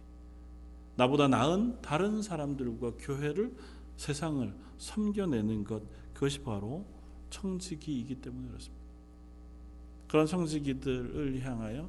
나보다 0.96 1.28
나은 1.28 1.80
다른 1.80 2.22
사람들과 2.22 2.92
교회를 2.98 3.54
세상을 3.96 4.52
섬겨내는 4.78 5.64
것 5.64 5.82
그것이 6.12 6.40
바로 6.40 6.84
청지기이기 7.30 8.16
때문에 8.16 8.48
그렇습니다. 8.48 8.84
그런 10.08 10.26
청지기들을 10.26 11.42
향하여 11.42 11.88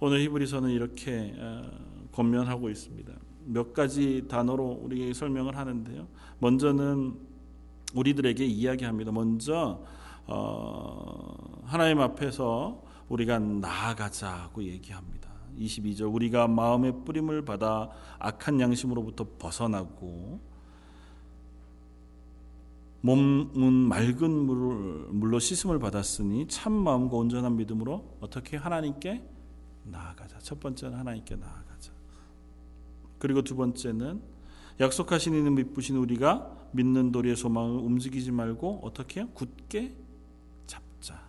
오늘 0.00 0.20
히브리서는 0.20 0.70
이렇게 0.70 1.34
어, 1.38 1.70
권면하고 2.12 2.70
있습니다. 2.70 3.12
몇 3.46 3.72
가지 3.72 4.26
단어로 4.28 4.80
우리 4.82 5.12
설명을 5.12 5.56
하는데요. 5.56 6.06
먼저는 6.38 7.16
우리들에게 7.94 8.44
이야기합니다. 8.44 9.10
먼저 9.10 9.84
어, 10.26 11.62
하나님 11.64 12.00
앞에서 12.00 12.82
우리가 13.08 13.38
나아가자고 13.38 14.62
얘기합니다. 14.62 15.28
22절 15.58 16.14
우리가 16.14 16.46
마음의 16.46 17.04
뿌림을 17.04 17.44
받아 17.44 17.90
악한 18.20 18.60
양심으로부터 18.60 19.26
벗어나고 19.38 20.38
몸은 23.00 23.72
맑은 23.72 24.30
물로 25.18 25.38
씻음을 25.38 25.78
받았으니 25.78 26.46
참 26.46 26.72
마음과 26.72 27.16
온전한 27.16 27.56
믿음으로 27.56 28.18
어떻게 28.20 28.56
하나님께 28.56 29.37
나아가자. 29.88 30.38
첫 30.38 30.60
번째는 30.60 30.96
하나님께 30.98 31.36
나아가자. 31.36 31.92
그리고 33.18 33.42
두 33.42 33.56
번째는 33.56 34.22
약속하신 34.80 35.34
이는 35.34 35.54
믿부신 35.54 35.96
우리가 35.96 36.56
믿는 36.72 37.10
도리의 37.12 37.36
소망을 37.36 37.78
움직이지 37.78 38.30
말고 38.30 38.80
어떻게 38.82 39.24
굳게 39.26 39.96
잡자. 40.66 41.20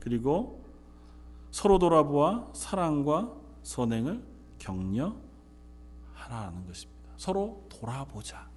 그리고 0.00 0.64
서로 1.50 1.78
돌아보아 1.78 2.50
사랑과 2.54 3.32
선행을 3.62 4.22
격려하라는 4.58 5.16
것입니다. 6.66 7.10
서로 7.16 7.66
돌아보자. 7.68 8.48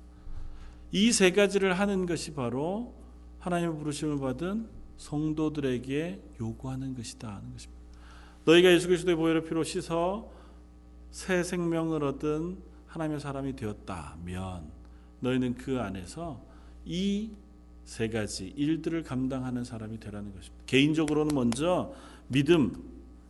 이 0.91 1.11
세 1.11 1.31
가지를 1.31 1.73
하는 1.77 2.05
것이 2.05 2.33
바로 2.33 2.95
하나님의 3.39 3.77
부르심을 3.77 4.19
받은 4.19 4.69
성도들에게 4.97 6.35
요구하는 6.39 6.95
것이다 6.95 7.27
하는 7.35 7.51
것입니다. 7.51 7.76
너희가 8.47 8.71
예수 8.71 8.87
그리스도의 8.87 9.15
보혈의 9.15 9.43
피로 9.43 9.63
씻어 9.63 10.31
새 11.11 11.43
생명을 11.43 12.03
얻은 12.03 12.57
하나님의 12.87 13.19
사람이 13.19 13.55
되었다면 13.55 14.71
너희는 15.19 15.55
그 15.55 15.79
안에서 15.79 16.41
이 16.85 17.29
세 17.87 18.09
가지 18.09 18.47
일들을 18.57 19.01
감당하는 19.03 19.63
사람이 19.63 20.01
되라는 20.01 20.33
것입니다. 20.35 20.63
개인적으로는 20.65 21.33
먼저 21.33 21.93
믿음 22.27 22.83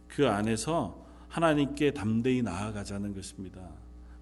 그 0.08 0.28
안에서 0.28 1.06
하나님께 1.30 1.92
담대히 1.92 2.42
나아가자는 2.42 3.14
것입니다. 3.14 3.70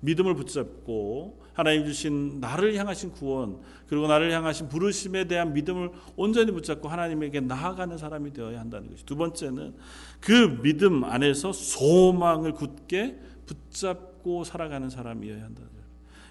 믿음을 0.02 0.36
붙잡고 0.36 1.44
하나님 1.54 1.86
주신 1.86 2.40
나를 2.40 2.76
향하신 2.76 3.12
구원 3.12 3.60
그리고 3.88 4.08
나를 4.08 4.32
향하신 4.32 4.68
부르심에 4.68 5.26
대한 5.26 5.54
믿음을 5.54 5.92
온전히 6.16 6.52
붙잡고 6.52 6.90
하나님에게 6.90 7.40
나아가는 7.42 7.98
사람이 7.98 8.34
되어야 8.34 8.60
한다는 8.60 8.90
것이 8.90 9.06
두 9.06 9.16
번째는 9.16 9.76
그 10.20 10.62
믿음 10.62 11.04
안에서 11.04 11.54
소망을 11.54 12.54
굳게 12.54 13.20
붙잡고 13.46 14.44
살아가는 14.44 14.90
사람이어야 14.90 15.44
한다. 15.44 15.62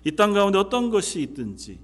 이땅 0.04 0.34
가운데 0.34 0.58
어떤 0.58 0.90
것이 0.90 1.22
있든지 1.22 1.80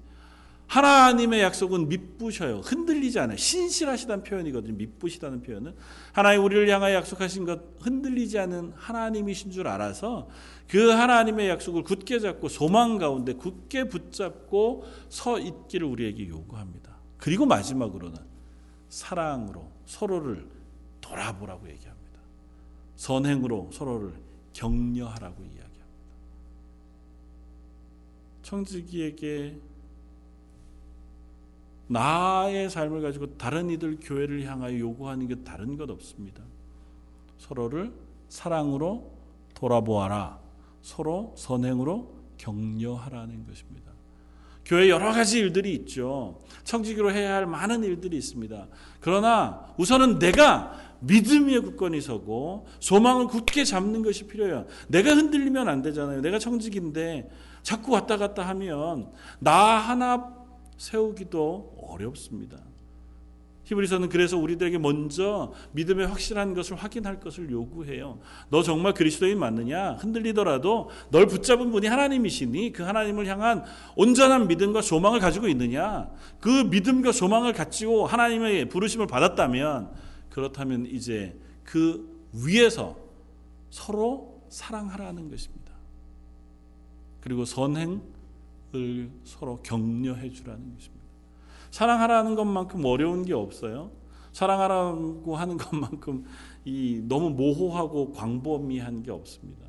하나님의 0.70 1.40
약속은 1.40 1.88
믿부셔요. 1.88 2.58
흔들리지 2.60 3.18
않아요. 3.18 3.36
신실하시다는 3.36 4.22
표현이거든요. 4.22 4.74
믿부시다는 4.74 5.42
표현은 5.42 5.74
하나님 6.12 6.44
우리를 6.44 6.68
향하여 6.68 6.94
약속하신 6.94 7.44
것 7.44 7.60
흔들리지 7.80 8.38
않은 8.38 8.74
하나님이신 8.76 9.50
줄 9.50 9.66
알아서 9.66 10.28
그 10.68 10.90
하나님의 10.90 11.48
약속을 11.48 11.82
굳게 11.82 12.20
잡고 12.20 12.48
소망 12.48 12.98
가운데 12.98 13.32
굳게 13.32 13.88
붙잡고 13.88 14.84
서 15.08 15.40
있기를 15.40 15.88
우리에게 15.88 16.28
요구합니다. 16.28 16.96
그리고 17.18 17.46
마지막으로는 17.46 18.18
사랑으로 18.88 19.72
서로를 19.86 20.48
돌아보라고 21.00 21.68
얘기합니다. 21.68 22.20
선행으로 22.94 23.70
서로를 23.72 24.12
격려하라고 24.52 25.42
이야기합니다. 25.42 25.84
청지기에게 28.42 29.69
나의 31.90 32.70
삶을 32.70 33.02
가지고 33.02 33.36
다른 33.36 33.68
이들 33.68 33.98
교회를 34.00 34.44
향하여 34.46 34.78
요구하는 34.78 35.26
게 35.26 35.34
다른 35.42 35.76
것 35.76 35.90
없습니다. 35.90 36.40
서로를 37.36 37.92
사랑으로 38.28 39.10
돌아보아라. 39.54 40.38
서로 40.82 41.34
선행으로 41.36 42.14
격려하라는 42.38 43.44
것입니다. 43.44 43.90
교회 44.64 44.88
여러 44.88 45.12
가지 45.12 45.40
일들이 45.40 45.74
있죠. 45.74 46.38
청지기로 46.62 47.10
해야 47.10 47.34
할 47.34 47.46
많은 47.46 47.82
일들이 47.82 48.16
있습니다. 48.18 48.68
그러나 49.00 49.74
우선은 49.76 50.20
내가 50.20 50.78
믿음의 51.00 51.60
굳건히 51.62 52.00
서고 52.00 52.68
소망을 52.78 53.26
굳게 53.26 53.64
잡는 53.64 54.04
것이 54.04 54.28
필요해요. 54.28 54.66
내가 54.86 55.10
흔들리면 55.16 55.66
안 55.66 55.82
되잖아요. 55.82 56.20
내가 56.20 56.38
청직인데 56.38 57.28
자꾸 57.64 57.92
왔다 57.92 58.16
갔다 58.16 58.46
하면 58.46 59.10
나 59.40 59.76
하나 59.76 60.39
세우기도 60.80 61.76
어렵습니다. 61.88 62.58
히브리서는 63.64 64.08
그래서 64.08 64.38
우리들에게 64.38 64.78
먼저 64.78 65.52
믿음의 65.72 66.06
확실한 66.06 66.54
것을 66.54 66.74
확인할 66.74 67.20
것을 67.20 67.50
요구해요. 67.50 68.18
너 68.48 68.62
정말 68.62 68.94
그리스도인 68.94 69.38
맞느냐? 69.38 69.92
흔들리더라도 69.92 70.88
널 71.10 71.26
붙잡은 71.26 71.70
분이 71.70 71.86
하나님이시니 71.86 72.72
그 72.72 72.82
하나님을 72.82 73.26
향한 73.26 73.62
온전한 73.94 74.48
믿음과 74.48 74.80
소망을 74.80 75.20
가지고 75.20 75.48
있느냐? 75.48 76.10
그 76.40 76.48
믿음과 76.48 77.12
소망을 77.12 77.52
가지고 77.52 78.06
하나님의 78.06 78.70
부르심을 78.70 79.06
받았다면 79.06 79.92
그렇다면 80.30 80.86
이제 80.86 81.38
그 81.62 82.08
위에서 82.32 82.96
서로 83.68 84.42
사랑하라는 84.48 85.28
것입니다. 85.30 85.74
그리고 87.20 87.44
선행 87.44 88.00
을 88.74 89.10
서로 89.24 89.60
격려해 89.62 90.30
주라는 90.30 90.74
것입니다. 90.74 91.04
사랑하라는 91.70 92.34
것만큼 92.34 92.84
어려운 92.84 93.24
게 93.24 93.32
없어요. 93.32 93.90
사랑하라고 94.32 95.36
하는 95.36 95.56
것만큼 95.56 96.24
이 96.64 97.02
너무 97.08 97.30
모호하고 97.30 98.12
광범위한 98.12 99.02
게 99.02 99.10
없습니다. 99.10 99.66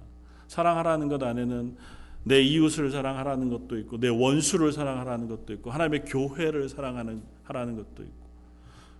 사랑하라는 0.47 1.07
것 1.07 1.23
안에는 1.23 1.77
내 2.23 2.41
이웃을 2.41 2.91
사랑하라는 2.91 3.49
것도 3.49 3.77
있고 3.79 3.99
내 3.99 4.07
원수를 4.07 4.71
사랑하라는 4.71 5.27
것도 5.27 5.53
있고 5.53 5.71
하나님의 5.71 6.05
교회를 6.05 6.69
사랑하는 6.69 7.23
하라는 7.43 7.75
것도 7.75 8.03
있고 8.03 8.21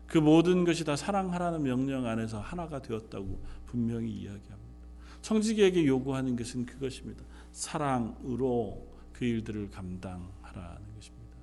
그 0.07 0.17
모든 0.17 0.65
것이 0.65 0.83
다 0.83 0.95
사랑하라는 0.95 1.61
명령 1.63 2.05
안에서 2.05 2.39
하나가 2.39 2.81
되었다고 2.81 3.39
분명히 3.67 4.09
이야기합니다. 4.09 4.59
청지기에게 5.21 5.85
요구하는 5.85 6.35
것은 6.35 6.65
그것입니다. 6.65 7.23
사랑으로 7.51 8.90
그 9.21 9.25
일들을 9.25 9.69
감당하라는 9.69 10.81
것입니다. 10.95 11.37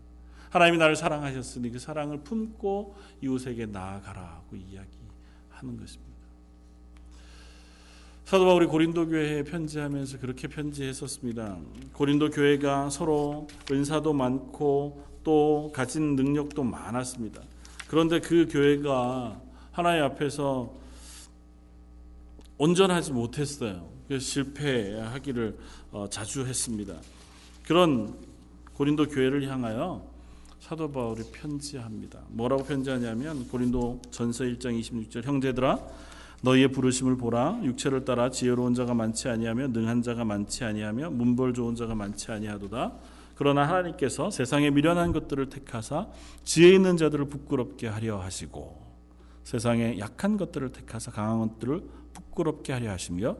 하나님이 0.51 0.79
나를 0.79 0.97
사랑하셨으니 0.97 1.71
그 1.71 1.79
사랑을 1.79 2.19
품고 2.25 2.97
이웃에게 3.23 3.67
나아가라고 3.67 4.57
이야기하는 4.57 5.79
것입니다. 5.79 6.09
사도 8.25 8.47
바울이 8.47 8.67
고린도 8.67 9.07
교회에 9.07 9.45
편지하면서 9.45 10.19
그렇게 10.19 10.49
편지했었습니다. 10.49 11.57
고린도 11.93 12.31
교회가 12.31 12.91
서로 12.91 13.47
은사도 13.71 14.13
많고 14.13 15.05
또 15.23 15.71
가진 15.73 16.17
능력도 16.17 16.65
많았습니다. 16.65 17.43
그런데 17.87 18.19
그 18.19 18.49
교회가 18.51 19.41
하나님 19.71 20.03
앞에서 20.03 20.75
온전하지 22.59 23.13
못했어요. 23.13 23.89
실패하기를 24.19 25.57
어, 25.93 26.09
자주 26.11 26.45
했습니다. 26.45 27.01
그런 27.69 28.15
고린도 28.73 29.09
교회를 29.09 29.47
향하여 29.47 30.03
사도 30.59 30.91
바울이 30.91 31.23
편지합니다. 31.31 32.21
뭐라고 32.29 32.65
편지하냐면 32.65 33.47
고린도 33.47 34.01
전서 34.11 34.45
1장 34.45 34.81
26절 34.81 35.25
형제들아 35.25 35.79
너희의 36.41 36.69
부르심을 36.69 37.19
보라 37.19 37.61
육체를 37.65 38.07
따라 38.07 38.31
지혜로운 38.31 38.73
자가 38.73 38.95
많지 38.95 39.29
아니하며 39.29 39.69
능한 39.69 40.01
자가 40.01 40.25
많지 40.25 40.65
아니하며 40.65 41.11
문벌 41.11 41.53
좋은 41.53 41.75
자가 41.75 41.95
많지 41.95 42.33
아니하도다 42.33 42.93
그러나 43.35 43.69
하나님께서 43.69 44.31
세상에 44.31 44.71
미련한 44.71 45.13
것들을 45.13 45.51
택하사 45.51 46.07
지혜 46.45 46.75
있는 46.75 46.97
자들을 46.97 47.27
부끄럽게 47.27 47.87
하려 47.87 48.19
하시고 48.19 48.81
세상에 49.45 49.99
약한 49.99 50.39
것들을 50.39 50.73
택하사 50.73 51.11
강한 51.11 51.41
것들을 51.41 51.83
부끄럽게 52.15 52.73
하려 52.73 52.93
하시며 52.93 53.37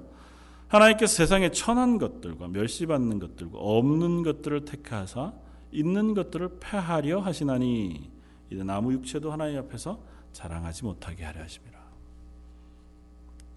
하나님께서 0.69 1.15
세상에 1.15 1.51
천한 1.51 1.99
것들과 1.99 2.49
멸시받는 2.49 3.19
것들과 3.19 3.59
없는 3.59 4.23
것들을 4.23 4.65
택하사 4.65 5.33
있는 5.73 6.15
것들을 6.15 6.59
패하려 6.61 7.21
하시나니 7.21 8.11
이제 8.51 8.63
나무 8.63 8.93
육체도 8.93 9.33
하나님 9.33 9.59
앞에서 9.59 10.01
자랑하지 10.33 10.85
못하게 10.85 11.25
하려 11.25 11.43
하심이라. 11.43 11.79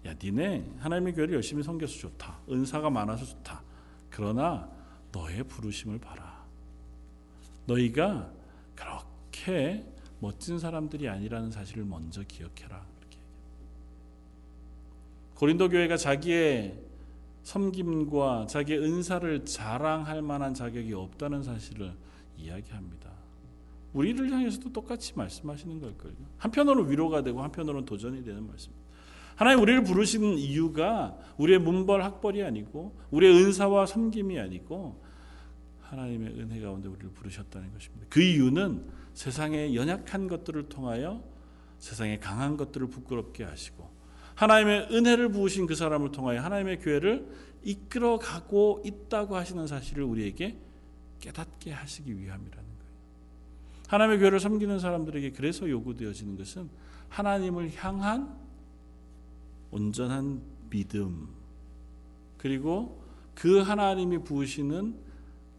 야, 0.06 0.14
니네 0.20 0.64
하나님의 0.78 1.14
교회를 1.14 1.34
열심히 1.34 1.62
섬겨서 1.62 1.98
좋다. 1.98 2.38
은사가 2.50 2.90
많아서 2.90 3.24
좋다. 3.24 3.62
그러나 4.10 4.68
너의 5.12 5.44
부르심을 5.44 5.98
봐라. 5.98 6.44
너희가 7.66 8.30
그렇게 8.74 9.86
멋진 10.18 10.58
사람들이 10.58 11.08
아니라는 11.08 11.50
사실을 11.50 11.84
먼저 11.84 12.22
기억해라. 12.22 12.84
고린도 15.34 15.70
교회가 15.70 15.96
자기의 15.96 16.78
섬김과 17.42 18.46
자기의 18.48 18.78
은사를 18.80 19.44
자랑할 19.44 20.22
만한 20.22 20.54
자격이 20.54 20.92
없다는 20.92 21.42
사실을 21.42 21.92
이야기합니다. 22.36 23.10
우리를 23.92 24.30
향해서도 24.30 24.72
똑같이 24.72 25.12
말씀하시는 25.16 25.80
걸걸요. 25.80 26.14
한편으로 26.38 26.84
위로가 26.84 27.22
되고 27.22 27.42
한편으로는 27.42 27.84
도전이 27.84 28.24
되는 28.24 28.46
말씀. 28.46 28.72
하나님 29.36 29.62
우리를 29.62 29.82
부르시는 29.84 30.38
이유가 30.38 31.16
우리의 31.36 31.58
문벌 31.58 32.02
학벌이 32.02 32.42
아니고 32.42 32.96
우리의 33.10 33.34
은사와 33.44 33.86
섬김이 33.86 34.38
아니고 34.38 35.02
하나님의 35.80 36.38
은혜 36.38 36.60
가운데 36.60 36.88
우리를 36.88 37.10
부르셨다는 37.10 37.72
것입니다. 37.72 38.06
그 38.08 38.22
이유는 38.22 38.86
세상의 39.14 39.76
연약한 39.76 40.28
것들을 40.28 40.68
통하여 40.68 41.22
세상의 41.78 42.20
강한 42.20 42.56
것들을 42.56 42.88
부끄럽게 42.88 43.44
하시고 43.44 43.90
하나님의 44.34 44.88
은혜를 44.90 45.30
부으신 45.30 45.66
그 45.66 45.74
사람을 45.74 46.12
통하여 46.12 46.40
하나님의 46.40 46.80
교회를 46.80 47.26
이끌어 47.62 48.18
가고 48.18 48.82
있다고 48.84 49.36
하시는 49.36 49.66
사실을 49.66 50.04
우리에게 50.04 50.58
깨닫게 51.20 51.70
하시기 51.70 52.10
위함이라는 52.18 52.50
거예요. 52.50 52.92
하나님의 53.88 54.18
교회를 54.18 54.40
섬기는 54.40 54.78
사람들에게 54.78 55.32
그래서 55.32 55.68
요구되어지는 55.68 56.36
것은 56.36 56.68
하나님을 57.08 57.72
향한 57.76 58.36
온전한 59.70 60.42
믿음 60.70 61.28
그리고 62.38 63.02
그 63.34 63.60
하나님이 63.60 64.24
부으시는 64.24 64.96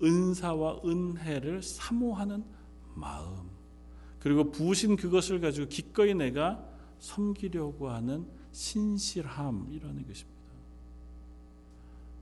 은사와 0.02 0.82
은혜를 0.84 1.62
사모하는 1.64 2.44
마음 2.96 3.50
그리고 4.20 4.52
부으신 4.52 4.96
그것을 4.96 5.40
가지고 5.40 5.68
기꺼이 5.68 6.14
내가 6.14 6.64
섬기려고 7.00 7.90
하는 7.90 8.26
신실함이라는 8.54 10.08
것입니다. 10.08 10.34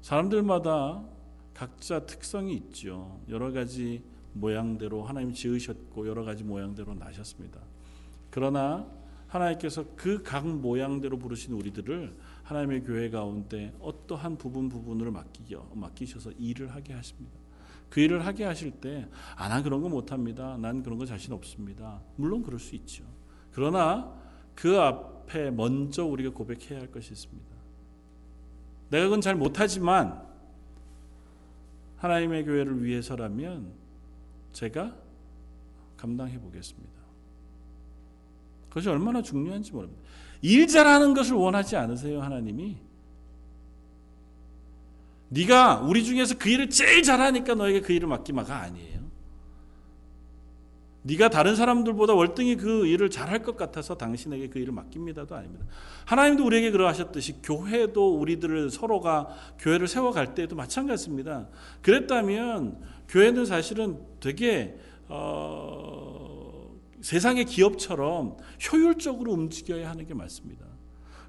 사람들마다 0.02 1.04
각자 1.54 2.06
특성이 2.06 2.56
있죠. 2.56 3.20
여러 3.30 3.52
가지 3.52 4.02
모양대로 4.34 5.04
하나님 5.04 5.34
지으셨고 5.34 6.08
여러 6.08 6.24
가지 6.24 6.44
모양대로 6.44 6.96
나셨습니다. 6.96 7.60
그러나 8.32 8.88
하나님께서 9.28 9.86
그 9.96 10.24
각 10.24 10.48
모양대로 10.48 11.20
부르신 11.20 11.54
우리들을 11.54 12.16
하나님의 12.44 12.84
교회 12.84 13.10
가운데 13.10 13.74
어떠한 13.80 14.38
부분 14.38 14.70
부분을 14.70 15.12
맡기겨 15.12 15.72
맡기셔서 15.76 16.32
일을 16.40 16.74
하게 16.74 16.94
하십니다. 16.94 17.38
그 17.90 18.00
일을 18.00 18.26
하게 18.26 18.46
하실 18.46 18.72
때, 18.72 19.08
아, 19.36 19.50
난 19.50 19.64
그런 19.64 19.82
거 19.82 19.90
못합니다. 19.90 20.58
난 20.58 20.82
그런 20.82 20.98
거 20.98 21.06
자신 21.06 21.34
없습니다. 21.34 22.02
물론 22.16 22.42
그럴 22.42 22.58
수 22.60 22.74
있죠. 22.76 23.04
그러나 23.52 24.14
그 24.56 24.80
앞 24.80 25.11
에 25.36 25.52
먼저 25.52 26.06
우리가 26.06 26.32
고백해야 26.32 26.80
할 26.80 26.92
것이 26.92 27.14
있습니다. 27.14 27.56
내가 28.90 29.06
그건 29.06 29.22
잘 29.22 29.36
못하지만 29.36 30.22
하나님의 31.98 32.46
교회를 32.46 32.84
위해서라면 32.84 33.72
제가 34.54 34.96
감당해 35.98 36.40
보겠습니다. 36.40 36.92
그것이 38.70 38.90
얼마나 38.90 39.22
중요한지 39.22 39.72
모릅니다. 39.72 40.02
일 40.42 40.68
잘하는 40.68 41.14
것을 41.14 41.36
원하지 41.36 41.76
않으세요, 41.76 42.22
하나님이? 42.22 42.78
네가 45.30 45.82
우리 45.82 46.04
중에서 46.04 46.38
그 46.38 46.50
일을 46.50 46.70
제일 46.70 47.04
잘하니까 47.04 47.56
너에게 47.56 47.82
그 47.82 47.94
일을 47.94 48.08
맡기마가 48.08 48.62
아니에요. 48.62 49.01
네가 51.04 51.30
다른 51.30 51.56
사람들보다 51.56 52.14
월등히 52.14 52.58
그 52.58 52.86
일을 52.86 53.10
잘할 53.10 53.42
것 53.42 53.58
같아서 53.58 53.96
당신에게 53.98 54.50
그 54.50 54.60
일을 54.60 54.72
맡깁니다도 54.74 55.36
아닙니다. 55.36 55.66
하나님도 56.06 56.46
우리에게 56.46 56.72
그러하셨듯이 56.72 57.42
교회도 57.42 58.20
우리들을 58.20 58.70
서로가 58.70 59.30
교회를 59.58 59.88
세워갈 59.88 60.36
때도 60.36 60.56
마찬가지입니다. 60.56 61.48
그랬다면 61.82 62.80
교회는 63.08 63.46
사실은 63.46 64.00
되게 64.20 64.78
어, 65.08 66.72
세상의 67.02 67.46
기업처럼 67.46 68.38
효율적으로 68.72 69.32
움직여야 69.32 69.90
하는 69.90 70.06
게 70.06 70.14
맞습니다. 70.14 70.66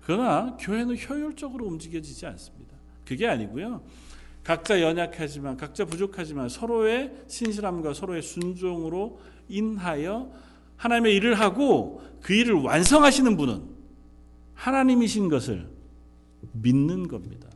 그러나 0.02 0.56
교회는 0.60 0.96
효율적으로 0.98 1.64
움직여지지 1.66 2.26
않습니다. 2.26 2.76
그게 3.06 3.26
아니고요. 3.26 3.82
각자 4.44 4.80
연약하지만 4.80 5.56
각자 5.56 5.84
부족하지만 5.84 6.48
서로의 6.48 7.12
신실함과 7.28 7.94
서로의 7.94 8.22
순종으로 8.22 9.20
인하여 9.52 10.32
하나님의 10.76 11.14
일을 11.16 11.34
하고 11.34 12.02
그 12.20 12.32
일을 12.32 12.54
완성하시는 12.54 13.36
분은 13.36 13.62
하나님이신 14.54 15.28
것을 15.28 15.68
믿는 16.52 17.08
겁니다. 17.08 17.48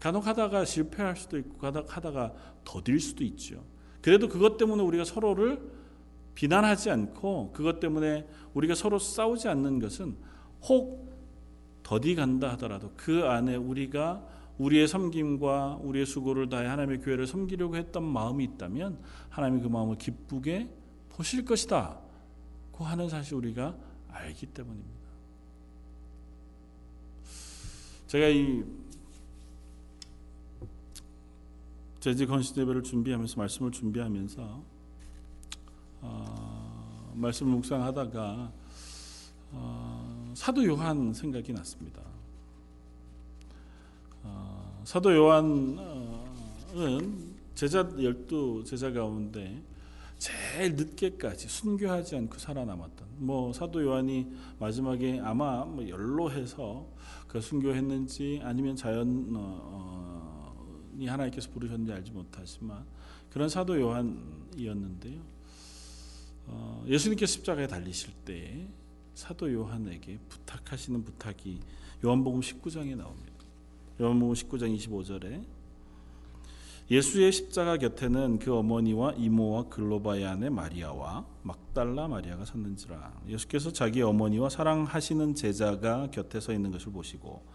간혹 0.00 0.26
하다가 0.26 0.64
실패할 0.64 1.16
수도 1.16 1.38
있고 1.38 1.66
하다가 1.66 2.32
더딜 2.64 2.98
수도 2.98 3.22
있죠. 3.24 3.62
그래도 4.00 4.28
그것 4.28 4.56
때문에 4.56 4.82
우리가 4.82 5.04
서로를 5.04 5.60
비난하지 6.34 6.90
않고 6.90 7.52
그것 7.52 7.78
때문에 7.78 8.26
우리가 8.54 8.74
서로 8.74 8.98
싸우지 8.98 9.48
않는 9.48 9.78
것은 9.78 10.16
혹 10.62 11.12
더디 11.82 12.14
간다 12.14 12.50
하더라도 12.52 12.92
그 12.96 13.24
안에 13.24 13.56
우리가 13.56 14.26
우리의 14.62 14.86
섬김과 14.86 15.80
우리의 15.82 16.06
수고를 16.06 16.48
다해 16.48 16.68
하나님의 16.68 17.00
교회를 17.00 17.26
섬기려고 17.26 17.76
했던 17.76 18.04
마음이 18.04 18.44
있다면 18.44 19.02
하나님이 19.28 19.62
그 19.62 19.66
마음을 19.66 19.98
기쁘게 19.98 20.68
보실 21.08 21.44
것이다. 21.44 22.00
고 22.70 22.84
하는 22.84 23.08
사실 23.08 23.34
우리가 23.34 23.76
알기 24.08 24.46
때문입니다. 24.46 25.02
제가 28.06 28.28
이 28.28 28.64
재직 31.98 32.28
건신 32.28 32.56
예배를 32.58 32.82
준비하면서 32.82 33.36
말씀을 33.38 33.72
준비하면서 33.72 34.62
어, 36.02 37.12
말씀을 37.16 37.52
묵상하다가 37.52 38.52
어, 39.52 40.32
사도 40.34 40.64
요한 40.64 41.12
생각이 41.12 41.52
났습니다. 41.52 42.11
어, 44.82 44.84
사도 44.84 45.14
요한은 45.14 45.78
제자 47.54 47.88
열두 48.00 48.64
제자 48.66 48.92
가운데 48.92 49.62
제일 50.18 50.74
늦게까지 50.74 51.46
순교하지 51.48 52.16
않고 52.16 52.38
살아남았던 52.38 53.08
뭐 53.18 53.52
사도 53.52 53.82
요한이 53.82 54.26
마지막에 54.58 55.20
아마 55.20 55.64
뭐 55.64 55.88
연로해서 55.88 56.86
그 57.28 57.40
순교했는지 57.40 58.40
아니면 58.42 58.74
자연이 58.74 59.32
어, 59.36 60.54
하나님께서 61.06 61.50
부르셨는지 61.50 61.92
알지 61.92 62.10
못하지만 62.10 62.84
그런 63.30 63.48
사도 63.48 63.80
요한이었는데요. 63.80 65.20
어, 66.46 66.84
예수님께 66.88 67.26
십자가에 67.26 67.68
달리실 67.68 68.12
때 68.24 68.68
사도 69.14 69.52
요한에게 69.52 70.18
부탁하시는 70.28 71.04
부탁이 71.04 71.60
요한복음 72.04 72.40
19장에 72.40 72.96
나옵니다. 72.96 73.31
요한복음 74.02 74.34
19장 74.34 74.76
25절에 74.76 75.44
예수의 76.90 77.30
십자가 77.30 77.76
곁에는 77.76 78.40
그 78.40 78.52
어머니와 78.52 79.12
이모와 79.12 79.68
글로바의 79.68 80.26
아내 80.26 80.50
마리아와 80.50 81.24
막달라 81.42 82.08
마리아가 82.08 82.44
섰는지라. 82.44 83.22
예수께서 83.28 83.72
자기 83.72 84.02
어머니와 84.02 84.48
사랑하시는 84.48 85.36
제자가 85.36 86.08
곁에 86.10 86.40
서 86.40 86.52
있는 86.52 86.72
것을 86.72 86.90
보시고 86.90 87.46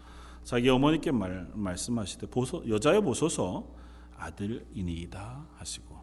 자기 0.42 0.70
어머니께 0.70 1.10
말, 1.10 1.50
말씀하시되 1.52 2.28
보소, 2.28 2.66
여자여 2.66 3.02
보소서 3.02 3.68
아들이니이다 4.16 5.48
하시고 5.56 5.98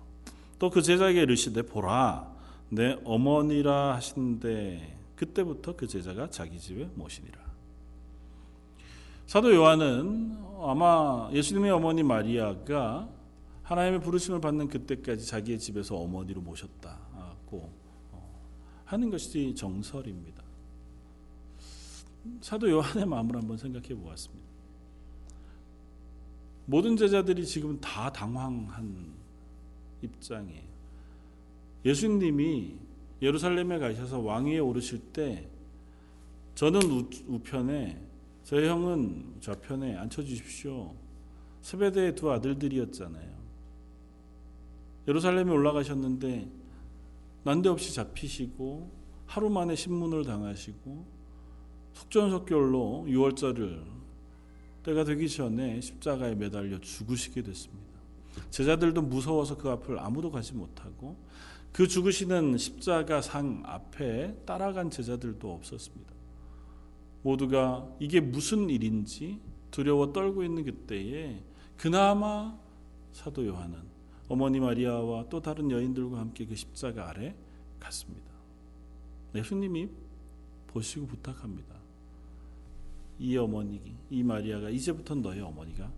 또 0.59 0.69
그 0.69 0.83
제자에게 0.83 1.23
이르시되 1.23 1.63
보라 1.63 2.31
내 2.69 2.99
어머니라 3.03 3.95
하신데 3.95 4.99
그때부터 5.15 5.75
그 5.75 5.87
제자가 5.87 6.29
자기 6.29 6.59
집에 6.59 6.87
모시니라 6.93 7.44
사도 9.27 9.53
요한은 9.53 10.37
아마 10.61 11.29
예수님의 11.33 11.71
어머니 11.71 12.03
마리아가 12.03 13.09
하나님의 13.63 14.01
부르심을 14.01 14.39
받는 14.39 14.67
그때까지 14.67 15.25
자기의 15.25 15.59
집에서 15.59 15.95
어머니로 15.95 16.41
모셨다고 16.41 17.71
어, 18.11 18.41
하는 18.85 19.09
것이 19.09 19.55
정설입니다. 19.55 20.43
사도 22.41 22.69
요한의 22.69 23.05
마음을 23.07 23.35
한번 23.35 23.57
생각해 23.57 23.95
보았습니다. 23.95 24.45
모든 26.67 26.95
제자들이 26.95 27.45
지금 27.45 27.79
다 27.79 28.11
당황한 28.11 29.13
입장이에요. 30.01 30.75
예수님이 31.83 32.75
예루살렘에 33.21 33.79
가셔서 33.79 34.19
왕위에 34.19 34.59
오르실 34.59 34.99
때 35.13 35.47
저는 36.53 36.81
우편에 37.27 37.99
저희 38.45 38.67
형은 38.67 39.37
좌편에 39.41 39.95
앉혀주십시오. 39.97 40.93
세베대의 41.61 42.13
두 42.13 42.31
아들들이었잖아요. 42.31 43.35
예루살렘에 45.07 45.51
올라가셨는데 45.51 46.47
난데없이 47.43 47.95
잡히시고 47.95 48.91
하루 49.25 49.49
만에 49.49 49.75
신문을 49.75 50.25
당하시고 50.25 51.05
속전속결로 51.93 53.05
6월절을 53.07 53.83
때가 54.83 55.03
되기 55.05 55.27
전에 55.27 55.81
십자가에 55.81 56.35
매달려 56.35 56.79
죽으시게 56.79 57.41
됐습니다. 57.41 57.95
제자들도 58.51 59.01
무서워서 59.01 59.57
그 59.57 59.69
앞을 59.71 59.97
아무도 59.97 60.29
가지 60.29 60.53
못하고 60.53 61.17
그 61.71 61.87
죽으시는 61.87 62.59
십자가 62.59 63.21
상 63.21 63.63
앞에 63.65 64.35
따라간 64.45 64.91
제자들도 64.91 65.51
없었습니다. 65.51 66.14
모두가 67.25 67.89
이게 67.99 68.19
무슨 68.19 68.69
일인지 68.69 69.41
두려워 69.71 70.13
떨고 70.13 70.43
있는 70.43 70.63
그때에 70.63 71.41
그나마 71.75 72.55
사도 73.13 73.45
요한은 73.45 73.79
어머니 74.27 74.59
마리아와 74.59 75.27
또 75.27 75.41
다른 75.41 75.71
여인들과 75.71 76.19
함께 76.19 76.45
그 76.45 76.55
십자가 76.55 77.09
아래 77.09 77.35
갔습니다. 77.79 78.31
예수님이 79.33 79.89
보시고 80.67 81.07
부탁합니다. 81.07 81.75
이 83.17 83.35
어머니, 83.37 83.81
이 84.11 84.21
마리아가 84.21 84.69
이제부터 84.69 85.15
너의 85.15 85.41
어머니가 85.41 85.91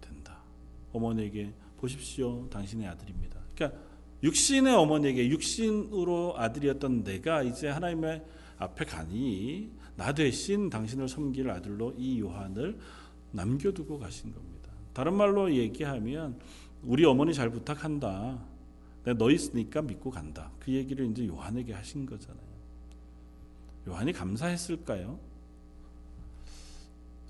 된다. 0.00 0.38
어머니에게 0.92 1.52
보십시오, 1.78 2.48
당신의 2.48 2.86
아들입니다. 2.86 3.40
그러니까 3.56 3.80
육신의 4.22 4.72
어머니에게 4.72 5.28
육신으로 5.30 6.38
아들이었던 6.38 7.02
내가 7.02 7.42
이제 7.42 7.68
하나님의 7.68 8.24
앞에 8.58 8.84
가니 8.84 9.70
나 9.96 10.12
대신 10.12 10.68
당신을 10.68 11.08
섬길 11.08 11.50
아들로 11.50 11.94
이 11.96 12.20
요한을 12.20 12.78
남겨두고 13.32 13.98
가신 13.98 14.32
겁니다. 14.32 14.70
다른 14.92 15.14
말로 15.14 15.54
얘기하면 15.54 16.38
우리 16.82 17.04
어머니 17.04 17.34
잘 17.34 17.50
부탁한다. 17.50 18.38
내가 19.04 19.18
너 19.18 19.30
있으니까 19.30 19.82
믿고 19.82 20.10
간다. 20.10 20.50
그 20.58 20.72
얘기를 20.72 21.10
이제 21.10 21.26
요한에게 21.26 21.72
하신 21.72 22.06
거잖아요. 22.06 22.46
요한이 23.88 24.12
감사했을까요? 24.12 25.18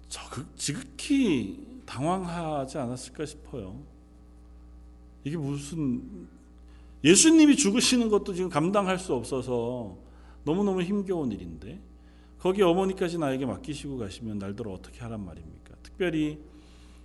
저극, 0.09 0.57
지극히 0.57 1.83
당황하지 1.85 2.79
않았을까 2.79 3.26
싶어요. 3.26 3.83
이게 5.24 5.37
무슨 5.37 6.29
예수님이 7.05 7.57
죽으시는 7.57 8.09
것도 8.09 8.33
지금 8.35 8.48
감당할 8.48 8.98
수 8.98 9.12
없어서 9.14 9.96
너무너무 10.44 10.83
힘겨운 10.83 11.33
일인데 11.33 11.81
거기 12.46 12.62
어머니까지 12.62 13.18
나에게 13.18 13.44
맡기시고 13.44 13.98
가시면 13.98 14.38
날더러 14.38 14.70
어떻게 14.70 15.00
하란 15.00 15.24
말입니까? 15.24 15.74
특별히 15.82 16.38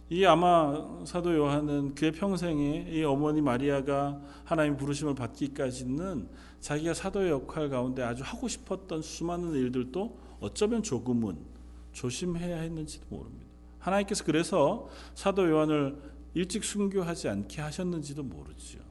이 0.08 0.24
아마 0.24 1.04
사도 1.04 1.36
요한은 1.36 1.96
그의 1.96 2.12
평생에 2.12 2.86
이 2.92 3.04
어머니 3.04 3.42
마리아가 3.42 4.22
하나님 4.44 4.78
부르심을 4.78 5.16
받기까지는 5.16 6.30
자기가 6.60 6.94
사도의 6.94 7.32
역할 7.32 7.70
가운데 7.70 8.04
아주 8.04 8.22
하고 8.24 8.48
싶었던 8.48 9.02
수많은 9.02 9.54
일들도 9.54 10.20
어쩌면 10.42 10.84
조금은 10.84 11.40
조심해야 11.94 12.58
했는지도 12.58 13.08
모릅니다. 13.10 13.48
하나님께서 13.80 14.24
그래서 14.24 14.90
사도 15.16 15.50
요한을 15.50 15.98
일찍 16.36 16.64
순교하지 16.64 17.30
않게 17.30 17.62
하셨는지도 17.62 18.22
모르지요. 18.22 18.91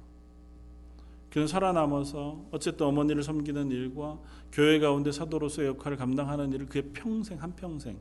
그는 1.31 1.47
살아남아서 1.47 2.47
어쨌든 2.51 2.87
어머니를 2.87 3.23
섬기는 3.23 3.71
일과 3.71 4.19
교회 4.53 4.79
가운데 4.81 5.13
사도로서의 5.13 5.69
역할을 5.69 5.97
감당하는 5.97 6.53
일을 6.53 6.67
그의 6.67 6.91
평생 6.93 7.41
한평생 7.41 7.99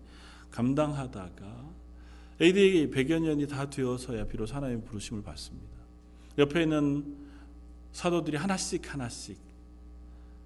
감당하다가 0.52 1.70
AD 2.42 2.90
100여 2.92 3.22
년이 3.22 3.48
다 3.48 3.70
되어서야 3.70 4.26
비로소 4.26 4.56
하나님의 4.56 4.84
부르심을 4.84 5.22
받습니다. 5.22 5.78
옆에 6.38 6.64
있는 6.64 7.18
사도들이 7.92 8.38
하나씩 8.38 8.92
하나씩 8.92 9.38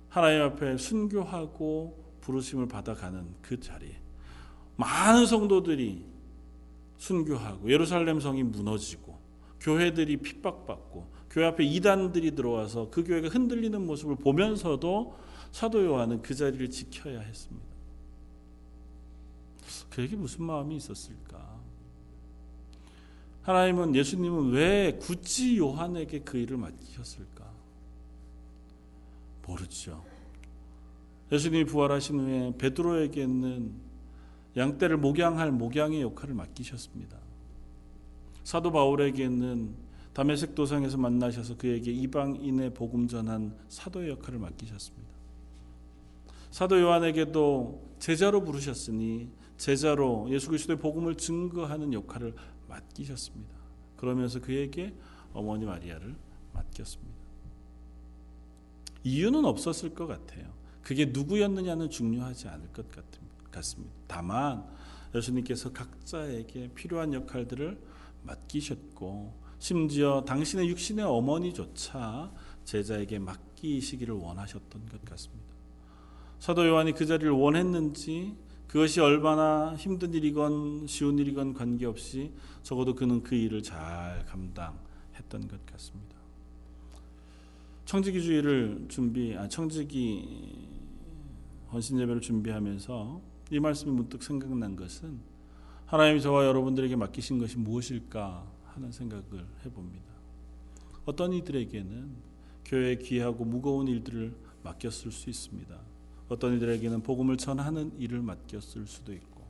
하나님 0.09 0.41
앞에 0.41 0.77
순교하고 0.77 2.03
부르심을 2.21 2.67
받아가는 2.67 3.25
그 3.41 3.59
자리에 3.59 3.95
많은 4.75 5.25
성도들이 5.25 6.05
순교하고 6.97 7.71
예루살렘 7.71 8.19
성이 8.19 8.43
무너지고 8.43 9.17
교회들이 9.59 10.17
핍박받고 10.17 11.12
교회 11.33 11.47
앞에 11.47 11.63
이단들이 11.63 12.35
들어와서 12.35 12.91
그 12.91 13.03
교회가 13.03 13.27
흔들리는 13.29 13.83
모습을 13.87 14.17
보면서도 14.17 15.17
사도 15.51 15.83
요한은 15.83 16.21
그 16.21 16.35
자리를 16.35 16.69
지켜야 16.69 17.21
했습니다. 17.21 17.67
그에게 19.89 20.15
무슨 20.15 20.43
마음이 20.43 20.75
있었을까? 20.75 21.59
하나님은 23.41 23.95
예수님은 23.95 24.51
왜 24.51 24.99
굳이 25.01 25.57
요한에게 25.57 26.19
그 26.19 26.37
일을 26.37 26.57
맡기셨을까? 26.57 27.51
모르죠. 29.47 30.05
예수님이 31.31 31.65
부활하신 31.65 32.19
후에 32.19 32.53
베드로에게는 32.59 33.73
양떼를 34.55 34.97
목양할 34.97 35.51
목양의 35.51 36.03
역할을 36.03 36.35
맡기셨습니다. 36.35 37.17
사도 38.43 38.71
바울에게는 38.71 39.82
다메섹 40.13 40.53
도상에서 40.55 40.97
만나셔서 40.97 41.57
그에게 41.57 41.91
이방인의 41.91 42.73
복음 42.73 43.07
전한 43.07 43.57
사도의 43.69 44.09
역할을 44.11 44.39
맡기셨습니다. 44.39 45.13
사도 46.51 46.79
요한에게도 46.79 47.95
제자로 47.97 48.43
부르셨으니 48.43 49.29
제자로 49.57 50.27
예수 50.29 50.49
그리스도의 50.49 50.77
복음을 50.77 51.15
증거하는 51.15 51.93
역할을 51.93 52.35
맡기셨습니다. 52.67 53.55
그러면서 53.97 54.39
그에게 54.39 54.93
어머니 55.33 55.65
마리아를 55.65 56.15
맡겼습니다. 56.53 57.13
이유는 59.03 59.45
없었을 59.45 59.95
것 59.95 60.05
같아요. 60.05 60.53
그게 60.83 61.05
누구였느냐는 61.05 61.89
중요하지 61.89 62.49
않을 62.49 62.67
것 62.67 62.85
같습니다. 63.49 63.93
다만 64.07 64.65
예수님께서 65.15 65.71
각자에게 65.71 66.69
필요한 66.75 67.13
역할들을 67.13 67.79
맡기셨고 68.23 69.42
심지어 69.63 70.21
당신의 70.25 70.67
육신의 70.67 71.05
어머니조차 71.05 72.29
제자에게 72.65 73.17
맡기시기를 73.19 74.13
원하셨던 74.13 74.87
것 74.87 75.05
같습니다. 75.05 75.55
사도 76.37 76.67
요한이 76.67 76.91
그 76.91 77.05
자리를 77.05 77.31
원했는지 77.31 78.35
그것이 78.67 78.99
얼마나 78.99 79.73
힘든 79.77 80.13
일이건 80.13 80.85
쉬운 80.87 81.17
일이건 81.17 81.53
관계없이 81.53 82.33
적어도 82.61 82.93
그는 82.93 83.23
그 83.23 83.35
일을 83.35 83.63
잘 83.63 84.25
감당했던 84.25 85.47
것 85.47 85.65
같습니다. 85.67 86.17
청지기 87.85 88.21
주의를 88.21 88.87
준비, 88.89 89.33
아, 89.37 89.47
청지기 89.47 90.67
헌신 91.71 92.01
예배를 92.01 92.19
준비하면서 92.19 93.21
이 93.51 93.61
말씀이 93.61 93.93
문득 93.93 94.23
생각난 94.23 94.75
것은 94.75 95.21
하나님이 95.85 96.19
저와 96.21 96.47
여러분들에게 96.47 96.97
맡기신 96.97 97.39
것이 97.39 97.57
무엇일까 97.57 98.52
하는 98.75 98.91
생각을 98.91 99.45
해봅니다. 99.65 100.05
어떤 101.05 101.33
이들에게는 101.33 102.15
교회에 102.65 102.95
귀하고 102.95 103.45
무거운 103.45 103.87
일들을 103.87 104.33
맡겼을 104.63 105.11
수 105.11 105.29
있습니다. 105.29 105.75
어떤 106.29 106.55
이들에게는 106.55 107.01
복음을 107.03 107.37
전하는 107.37 107.91
일을 107.99 108.21
맡겼을 108.21 108.87
수도 108.87 109.13
있고 109.13 109.43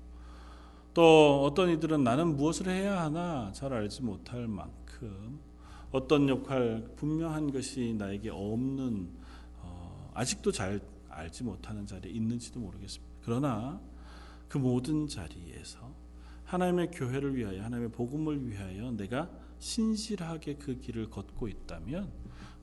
또 0.93 1.43
어떤 1.43 1.69
이들은 1.69 2.03
나는 2.03 2.35
무엇을 2.35 2.67
해야 2.67 3.01
하나 3.01 3.51
잘 3.53 3.73
알지 3.73 4.03
못할 4.03 4.47
만큼 4.47 5.39
어떤 5.91 6.27
역할 6.27 6.87
분명한 6.95 7.51
것이 7.51 7.95
나에게 7.97 8.29
없는 8.31 9.09
어, 9.61 10.11
아직도 10.13 10.51
잘 10.51 10.81
알지 11.09 11.43
못하는 11.43 11.85
자리에 11.85 12.11
있는지도 12.11 12.59
모르겠습니다. 12.59 13.13
그러나 13.23 13.79
그 14.47 14.57
모든 14.57 15.07
자리에서 15.07 16.02
하나님의 16.53 16.91
교회를 16.91 17.35
위하여 17.35 17.63
하나님의 17.63 17.91
복음을 17.91 18.47
위하여 18.47 18.91
내가 18.91 19.27
신실하게 19.57 20.55
그 20.55 20.79
길을 20.79 21.09
걷고 21.09 21.47
있다면 21.47 22.11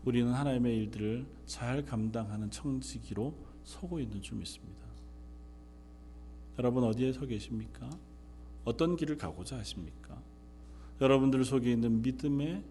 우리는 0.05 0.33
하나님의 0.33 0.77
일들을 0.77 1.27
잘 1.47 1.85
감당하는 1.85 2.51
청지기로 2.53 3.35
서고 3.65 3.99
있는 3.99 4.23
줄 4.23 4.39
믿습니다. 4.39 4.87
여러분 6.59 6.85
어디에 6.85 7.13
서 7.13 7.27
계십니까? 7.27 7.91
어떤 8.65 8.97
길을 8.97 9.17
가고자 9.17 9.59
하십니까? 9.59 10.23
여러분들 11.01 11.45
속에 11.45 11.73
있는 11.73 12.01
믿음의 12.03 12.63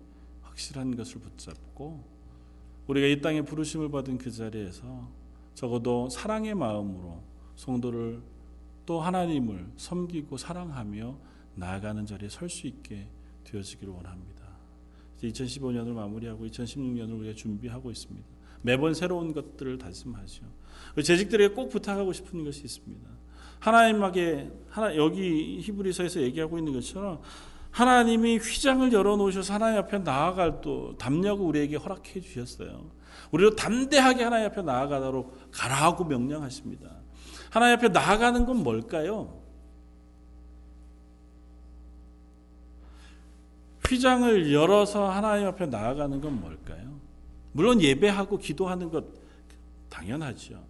확실한 0.44 0.96
것을 0.96 1.20
붙잡고 1.20 2.02
우리가 2.88 3.08
이 3.08 3.20
땅에 3.20 3.42
부르심을 3.42 3.90
받은 3.90 4.20
그 4.20 4.32
자리에서 4.32 5.10
적어도 5.54 6.08
사랑의 6.08 6.56
마음으로 6.56 7.22
성도를 7.56 8.22
또 8.90 9.00
하나님을 9.00 9.68
섬기고 9.78 10.38
사랑하며 10.38 11.16
나아가는 11.54 12.08
자리에 12.08 12.28
설 12.28 12.50
수 12.50 12.66
있게 12.66 13.08
되어지기를 13.44 13.94
원합니다. 13.94 14.48
2015년을 15.22 15.90
마무리하고 15.90 16.48
2016년을 16.48 17.20
우리가 17.20 17.36
준비하고 17.36 17.92
있습니다. 17.92 18.28
매번 18.64 18.96
새로운 18.96 19.32
것들을 19.32 19.78
다짐하죠. 19.78 20.42
재직들에게 21.04 21.54
꼭 21.54 21.70
부탁하고 21.70 22.14
싶은 22.14 22.44
것이 22.44 22.64
있습니다. 22.64 23.08
하나님에게 23.60 24.52
하나 24.70 24.96
여기 24.96 25.60
히브리서에서 25.62 26.22
얘기하고 26.24 26.58
있는 26.58 26.74
것처럼 26.74 27.22
하나님이 27.70 28.38
휘장을 28.38 28.92
열어놓으셔서 28.92 29.54
하나님 29.54 29.78
앞에 29.78 30.00
나아갈 30.00 30.62
또 30.62 30.98
담력을 30.98 31.46
우리에게 31.46 31.76
허락해 31.76 32.22
주셨어요. 32.22 32.90
우리도 33.30 33.56
담대하게 33.56 34.24
하나님 34.24 34.48
앞에 34.48 34.64
나아가도록 34.64 35.52
가라고 35.52 36.06
명령하십니다. 36.06 36.99
하나님 37.50 37.78
앞에 37.78 37.90
나아가는 37.90 38.46
건 38.46 38.64
뭘까요? 38.64 39.40
휘장을 43.88 44.54
열어서 44.54 45.10
하나님 45.10 45.48
앞에 45.48 45.66
나아가는 45.66 46.22
건 46.22 46.40
뭘까요? 46.40 47.00
물론 47.52 47.82
예배하고 47.82 48.38
기도하는 48.38 48.90
것 48.92 49.06
당연하죠. 49.90 50.64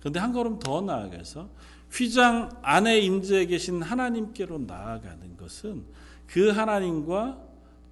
그런데 0.00 0.20
한 0.20 0.32
걸음 0.32 0.58
더 0.58 0.82
나아가서 0.82 1.48
휘장 1.90 2.50
안에 2.62 2.98
임재해 2.98 3.46
계신 3.46 3.80
하나님께로 3.80 4.58
나아가는 4.58 5.36
것은 5.38 5.84
그 6.26 6.50
하나님과 6.50 7.38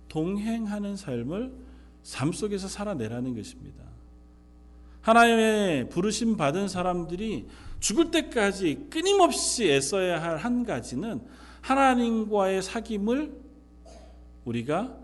동행하는 0.08 0.96
삶을 0.96 1.52
삶 2.02 2.32
속에서 2.32 2.68
살아내라는 2.68 3.34
것입니다. 3.34 3.91
하나님의 5.02 5.88
부르심 5.88 6.36
받은 6.36 6.68
사람들이 6.68 7.46
죽을 7.80 8.10
때까지 8.10 8.86
끊임없이 8.90 9.70
애써야 9.70 10.22
할 10.22 10.36
한 10.38 10.64
가지는 10.64 11.20
하나님과의 11.60 12.62
사귐을 12.62 13.32
우리가 14.44 14.96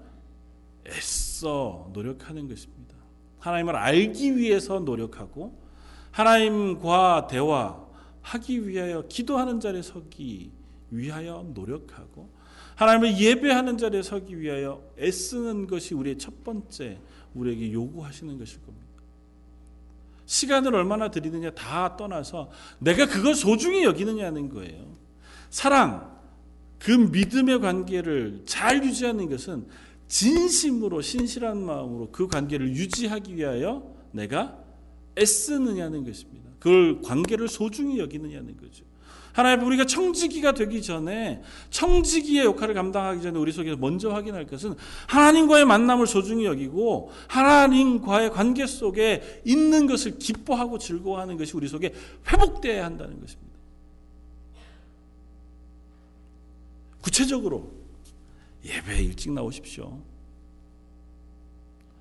애써 0.87 1.91
노력하는 1.93 2.49
것입니다. 2.49 2.95
하나님을 3.39 3.77
알기 3.77 4.37
위해서 4.37 4.81
노력하고 4.81 5.59
하나님과 6.11 7.29
대화하기 7.29 8.67
위하여 8.67 9.03
기도하는 9.09 9.61
자리에 9.61 9.83
서기 9.83 10.51
위하여 10.91 11.47
노력하고 11.55 12.31
하나님을 12.75 13.19
예배하는 13.19 13.79
자리에 13.79 14.03
서기 14.03 14.41
위하여 14.41 14.83
애쓰는 14.99 15.67
것이 15.67 15.95
우리의 15.95 16.19
첫 16.19 16.43
번째 16.43 16.99
우리에게 17.35 17.73
요구하시는 17.73 18.37
것일 18.39 18.63
겁니다. 18.63 18.88
시간을 20.29 20.75
얼마나 20.75 21.11
드리느냐 21.11 21.51
다 21.53 21.97
떠나서 21.97 22.51
내가 22.79 23.07
그걸 23.07 23.35
소중히 23.35 23.83
여기느냐는 23.85 24.51
거예요. 24.51 24.95
사랑, 25.49 26.19
그 26.79 26.91
믿음의 26.91 27.61
관계를 27.61 28.43
잘 28.45 28.85
유지하는 28.85 29.31
것은 29.31 29.67
진심으로 30.07 31.01
신실한 31.01 31.65
마음으로 31.65 32.11
그 32.13 32.29
관계를 32.29 32.77
유지하기 32.77 33.37
위하여 33.37 33.91
내가 34.13 34.59
애쓰느냐는 35.19 36.05
것입니다. 36.05 36.51
그걸 36.59 37.01
관계를 37.01 37.49
소중히 37.49 37.99
여기느냐는 37.99 38.55
거죠. 38.59 38.85
하나님 39.33 39.67
우리가 39.67 39.85
청지기가 39.85 40.53
되기 40.53 40.83
전에 40.83 41.43
청지기의 41.71 42.45
역할을 42.47 42.75
감당하기 42.75 43.23
전에 43.23 43.39
우리 43.39 43.53
속에서 43.53 43.77
먼저 43.77 44.11
확인할 44.11 44.47
것은 44.47 44.75
하나님과의 45.07 45.65
만남을 45.65 46.07
소중히 46.07 46.45
여기고 46.45 47.11
하나님과의 47.29 48.31
관계 48.31 48.67
속에 48.67 49.43
있는 49.45 49.87
것을 49.87 50.19
기뻐하고 50.19 50.79
즐거워하는 50.79 51.37
것이 51.37 51.57
우리 51.57 51.69
속에 51.69 51.95
회복되어야 52.31 52.85
한다는 52.85 53.21
것입니다. 53.21 53.49
구체적으로 57.01 57.73
예배 58.65 59.03
일찍 59.03 59.33
나오십시오. 59.33 60.03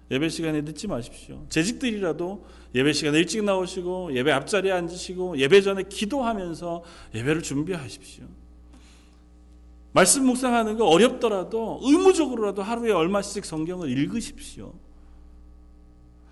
예배 0.10 0.30
시간에 0.30 0.62
늦지 0.62 0.88
마십시오. 0.88 1.46
재직들이라도 1.50 2.46
예배 2.78 2.94
시간에 2.94 3.18
일찍 3.18 3.44
나오시고 3.44 4.16
예배 4.16 4.32
앞자리에 4.32 4.72
앉으시고 4.72 5.40
예배 5.40 5.62
전에 5.62 5.84
기도하면서 5.90 6.84
예배를 7.16 7.42
준비하십시오. 7.42 8.26
말씀 9.94 10.26
묵상하는 10.26 10.78
거 10.78 10.86
어렵더라도 10.86 11.80
의무적으로라도 11.82 12.62
하루에 12.62 12.92
얼마씩 12.92 13.46
성경을 13.46 13.90
읽으십시오. 13.90 14.74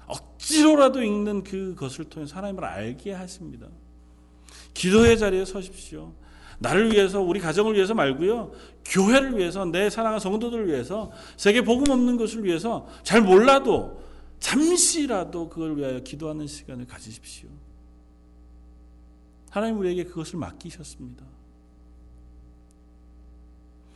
억지로라도 0.05 1.01
읽는 1.01 1.43
그것을 1.43 2.05
통해서 2.05 2.35
하나님을 2.35 2.63
알게 2.63 3.11
하십니다. 3.11 3.67
기도의 4.75 5.17
자리에 5.17 5.45
서십시오. 5.45 6.13
나를 6.59 6.91
위해서 6.91 7.21
우리 7.21 7.39
가정을 7.39 7.73
위해서 7.73 7.95
말고요. 7.95 8.51
교회를 8.85 9.37
위해서 9.37 9.65
내 9.65 9.89
사랑하는 9.89 10.19
성도들을 10.19 10.67
위해서 10.67 11.11
세계 11.35 11.63
복음 11.63 11.91
없는 11.91 12.17
것을 12.17 12.43
위해서 12.43 12.87
잘 13.01 13.21
몰라도 13.21 14.04
잠시라도 14.45 15.49
그걸 15.49 15.75
위하여 15.75 15.99
기도하는 16.01 16.45
시간을 16.45 16.85
가지십시오. 16.85 17.49
하나님 19.49 19.79
우리에게 19.79 20.03
그것을 20.03 20.37
맡기셨습니다. 20.37 21.25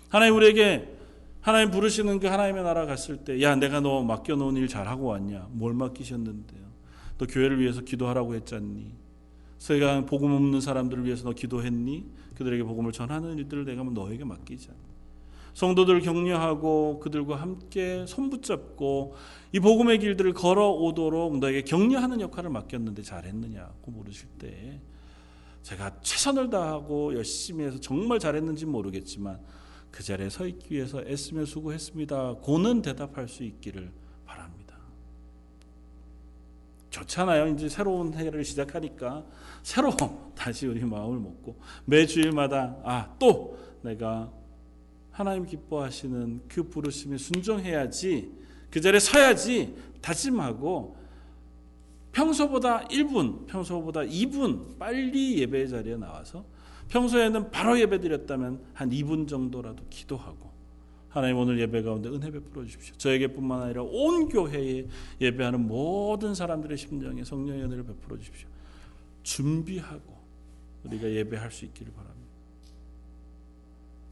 하나님 0.09 0.35
우리에게 0.35 0.97
하나님 1.41 1.69
부르시는 1.69 2.19
그 2.19 2.25
하나님의 2.25 2.63
나라 2.63 2.87
갔을 2.87 3.17
때, 3.17 3.39
야, 3.43 3.55
내가 3.55 3.79
너 3.79 4.01
맡겨놓은 4.01 4.57
일 4.57 4.67
잘하고 4.67 5.05
왔냐? 5.05 5.49
뭘 5.51 5.75
맡기셨는데요? 5.75 6.67
너 7.19 7.27
교회를 7.27 7.59
위해서 7.59 7.81
기도하라고 7.81 8.33
했잖니? 8.33 8.91
세상 9.59 10.07
복음 10.07 10.31
없는 10.31 10.61
사람들을 10.61 11.05
위해서 11.05 11.25
너 11.25 11.33
기도했니? 11.33 12.05
그들에게 12.33 12.63
복음을 12.63 12.91
전하는 12.91 13.37
일들을 13.37 13.65
내가 13.65 13.83
너에게 13.83 14.23
맡기자. 14.23 14.73
성도들을 15.53 16.01
격려하고 16.01 16.99
그들과 16.99 17.35
함께 17.35 18.05
손붙잡고 18.07 19.15
이 19.51 19.59
복음의 19.59 19.99
길들을 19.99 20.33
걸어오도록 20.33 21.39
너에게 21.39 21.63
격려하는 21.63 22.21
역할을 22.21 22.49
맡겼는데 22.49 23.01
잘했느냐고 23.01 23.91
물으실 23.91 24.27
때 24.37 24.79
제가 25.63 25.99
최선을 26.01 26.49
다하고 26.49 27.13
열심히 27.15 27.65
해서 27.65 27.79
정말 27.79 28.19
잘했는지 28.19 28.65
모르겠지만 28.65 29.39
그 29.91 30.03
자리에 30.03 30.29
서 30.29 30.47
있기 30.47 30.75
위해서 30.75 31.01
애쓰며 31.05 31.45
수고했습니다. 31.45 32.35
고는 32.41 32.81
대답할 32.81 33.27
수 33.27 33.43
있기를 33.43 33.91
바랍니다. 34.25 34.77
좋잖아요. 36.91 37.47
이제 37.47 37.69
새로운 37.69 38.13
해를 38.13 38.43
시작하니까 38.43 39.25
새로 39.63 39.91
다시 40.35 40.67
우리 40.67 40.83
마음을 40.83 41.19
먹고 41.19 41.59
매 41.85 42.05
주일마다 42.05 42.77
아 42.83 43.15
또 43.19 43.57
내가 43.81 44.31
하나님 45.19 45.45
기뻐하시는 45.45 46.43
그 46.47 46.63
부르심에 46.63 47.17
순종해야지 47.17 48.31
그 48.71 48.79
자리에 48.79 49.01
서야지 49.01 49.75
다짐하고 49.99 50.95
평소보다 52.13 52.87
1분, 52.87 53.45
평소보다 53.45 53.99
2분 54.03 54.77
빨리 54.79 55.39
예배 55.39 55.67
자리에 55.67 55.97
나와서 55.97 56.45
평소에는 56.87 57.51
바로 57.51 57.77
예배 57.77 57.99
드렸다면 57.99 58.61
한 58.73 58.91
2분 58.91 59.27
정도라도 59.27 59.83
기도하고 59.89 60.49
하나님 61.09 61.35
오늘 61.35 61.59
예배 61.59 61.81
가운데 61.81 62.07
은혜 62.07 62.31
베풀어 62.31 62.63
주십시오. 62.63 62.95
저에게뿐만 62.95 63.63
아니라 63.63 63.83
온 63.83 64.29
교회에 64.29 64.87
예배하는 65.19 65.67
모든 65.67 66.33
사람들의 66.33 66.77
심령에 66.77 67.25
성령의 67.25 67.63
은혜를 67.65 67.83
베풀어 67.83 68.17
주십시오. 68.19 68.47
준비하고 69.23 70.17
우리가 70.85 71.11
예배할 71.11 71.51
수 71.51 71.65
있기를 71.65 71.91
바랍니다. 71.91 72.18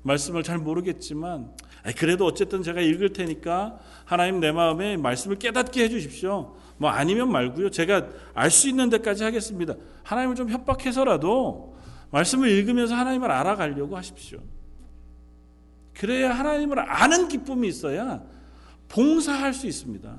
말씀을 0.07 0.41
잘 0.41 0.57
모르겠지만 0.57 1.51
그래도 1.97 2.25
어쨌든 2.25 2.63
제가 2.63 2.81
읽을 2.81 3.13
테니까 3.13 3.77
하나님 4.05 4.39
내 4.39 4.51
마음에 4.51 4.97
말씀을 4.97 5.37
깨닫게 5.37 5.83
해 5.83 5.89
주십시오. 5.89 6.55
뭐 6.77 6.89
아니면 6.89 7.31
말고요. 7.31 7.69
제가 7.69 8.07
알 8.33 8.49
수 8.49 8.69
있는 8.69 8.89
데까지 8.89 9.23
하겠습니다. 9.23 9.75
하나님을 10.03 10.35
좀 10.35 10.49
협박해서라도 10.49 11.75
말씀을 12.11 12.49
읽으면서 12.49 12.95
하나님을 12.95 13.29
알아가려고 13.29 13.97
하십시오. 13.97 14.39
그래야 15.93 16.31
하나님을 16.37 16.79
아는 16.79 17.27
기쁨이 17.27 17.67
있어야 17.67 18.23
봉사할 18.87 19.53
수 19.53 19.67
있습니다. 19.67 20.15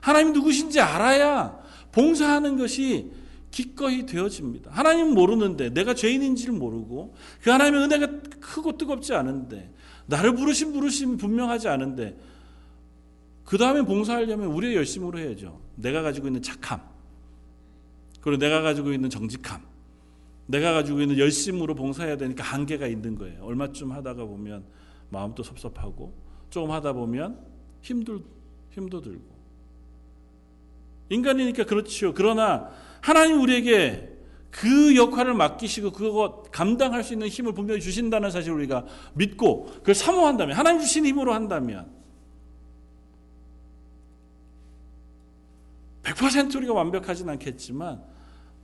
하나님 0.00 0.32
누구신지 0.32 0.80
알아야 0.80 1.58
봉사하는 1.92 2.56
것이 2.56 3.10
기꺼이 3.50 4.06
되어집니다. 4.06 4.70
하나님 4.70 5.14
모르는데 5.14 5.70
내가 5.70 5.94
죄인인지를 5.94 6.54
모르고 6.54 7.14
그 7.42 7.50
하나님의 7.50 7.82
은혜가 7.84 8.20
크고 8.40 8.76
뜨겁지 8.76 9.14
않은데 9.14 9.72
나를 10.06 10.34
부르신 10.34 10.72
부르심 10.72 11.16
분명하지 11.16 11.68
않은데 11.68 12.16
그 13.44 13.58
다음에 13.58 13.82
봉사하려면 13.82 14.48
우리의 14.48 14.76
열심으로 14.76 15.18
해야죠. 15.18 15.60
내가 15.74 16.02
가지고 16.02 16.28
있는 16.28 16.42
착함 16.42 16.80
그리고 18.20 18.38
내가 18.38 18.62
가지고 18.62 18.92
있는 18.92 19.10
정직함 19.10 19.62
내가 20.46 20.72
가지고 20.72 21.00
있는 21.00 21.18
열심으로 21.18 21.74
봉사해야 21.74 22.16
되니까 22.16 22.44
한계가 22.44 22.86
있는 22.86 23.16
거예요. 23.16 23.42
얼마쯤 23.44 23.92
하다가 23.92 24.24
보면 24.24 24.64
마음도 25.08 25.42
섭섭하고 25.42 26.12
조금 26.50 26.70
하다 26.70 26.92
보면 26.92 27.38
힘들 27.82 28.20
힘도 28.70 29.00
들고 29.00 29.40
인간이니까 31.08 31.64
그렇지요. 31.64 32.14
그러나 32.14 32.70
하나님 33.00 33.40
우리에게 33.40 34.08
그 34.50 34.96
역할을 34.96 35.34
맡기시고 35.34 35.92
그거 35.92 36.42
감당할 36.50 37.04
수 37.04 37.12
있는 37.12 37.28
힘을 37.28 37.52
분명히 37.52 37.80
주신다는 37.80 38.30
사실을 38.30 38.56
우리가 38.56 38.84
믿고 39.14 39.66
그걸 39.66 39.94
사모한다면 39.94 40.56
하나님 40.56 40.80
주신 40.80 41.06
힘으로 41.06 41.32
한다면 41.32 41.90
100% 46.02 46.56
우리가 46.56 46.72
완벽하진 46.72 47.28
않겠지만 47.28 48.02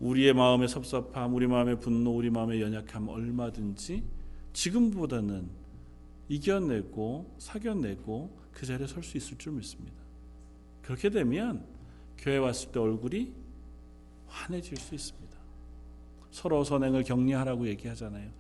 우리의 0.01 0.35
마음의 0.35 0.69
섭섭함, 0.69 1.35
우리 1.35 1.47
마음의 1.47 1.81
분노, 1.81 2.17
우리 2.17 2.31
마음의 2.31 2.61
연약함 2.61 3.09
얼마든지 3.09 4.03
지금보다는 4.53 5.49
이겨내고 6.29 7.37
사겨내고 7.39 8.37
그 8.53 8.67
자리에 8.67 8.87
설 8.87 9.03
수 9.03 9.17
있을 9.17 9.39
줄 9.39 9.53
믿습니다. 9.53 9.97
그렇게 10.83 11.11
되면 11.11 11.65
교회 12.19 12.39
왔을 12.39 12.73
때 12.73 12.81
얼굴이 12.81 13.33
환해질 14.27 14.77
수 14.77 14.95
있습니다. 14.95 15.37
서로 16.31 16.65
선행을 16.65 17.05
격려하라고 17.05 17.67
얘기하잖아요. 17.69 18.31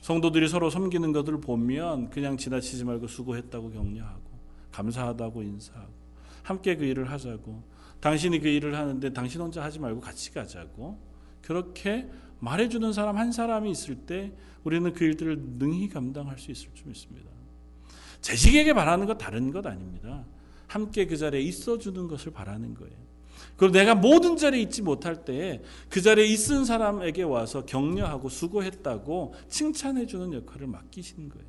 성도들이 0.00 0.48
서로 0.48 0.70
섬기는 0.70 1.12
것을 1.12 1.40
보면 1.40 2.10
그냥 2.10 2.36
지나치지 2.36 2.84
말고 2.84 3.06
수고했다고 3.06 3.70
격려하고 3.70 4.22
감사하다고 4.72 5.42
인사하고 5.42 5.92
함께 6.42 6.76
그 6.76 6.84
일을 6.84 7.10
하자고 7.10 7.62
당신이 8.00 8.40
그 8.40 8.48
일을 8.48 8.74
하는데 8.74 9.12
당신 9.12 9.40
혼자 9.40 9.62
하지 9.62 9.78
말고 9.78 10.00
같이 10.00 10.32
가자고 10.32 10.98
그렇게 11.40 12.08
말해주는 12.40 12.92
사람 12.92 13.16
한 13.16 13.32
사람이 13.32 13.70
있을 13.70 13.94
때 13.94 14.32
우리는 14.64 14.92
그 14.92 15.04
일들을 15.04 15.38
능히 15.58 15.88
감당할 15.88 16.38
수 16.38 16.50
있을 16.50 16.68
줄 16.74 16.88
믿습니다. 16.88 17.30
재직에게 18.20 18.74
바라는 18.74 19.06
것 19.06 19.16
다른 19.16 19.50
것 19.50 19.64
아닙니다. 19.66 20.24
함께 20.66 21.06
그 21.06 21.16
자리에 21.16 21.40
있어주는 21.40 22.08
것을 22.08 22.32
바라는 22.32 22.74
거예요. 22.74 22.96
그리고 23.56 23.72
내가 23.72 23.94
모든 23.94 24.36
자리에 24.36 24.60
있지 24.62 24.82
못할 24.82 25.24
때그 25.24 26.00
자리에 26.02 26.26
있은 26.26 26.64
사람에게 26.64 27.22
와서 27.22 27.64
격려하고 27.64 28.28
수고했다고 28.28 29.34
칭찬해 29.48 30.06
주는 30.06 30.32
역할을 30.32 30.66
맡기시는 30.66 31.28
거예요. 31.28 31.46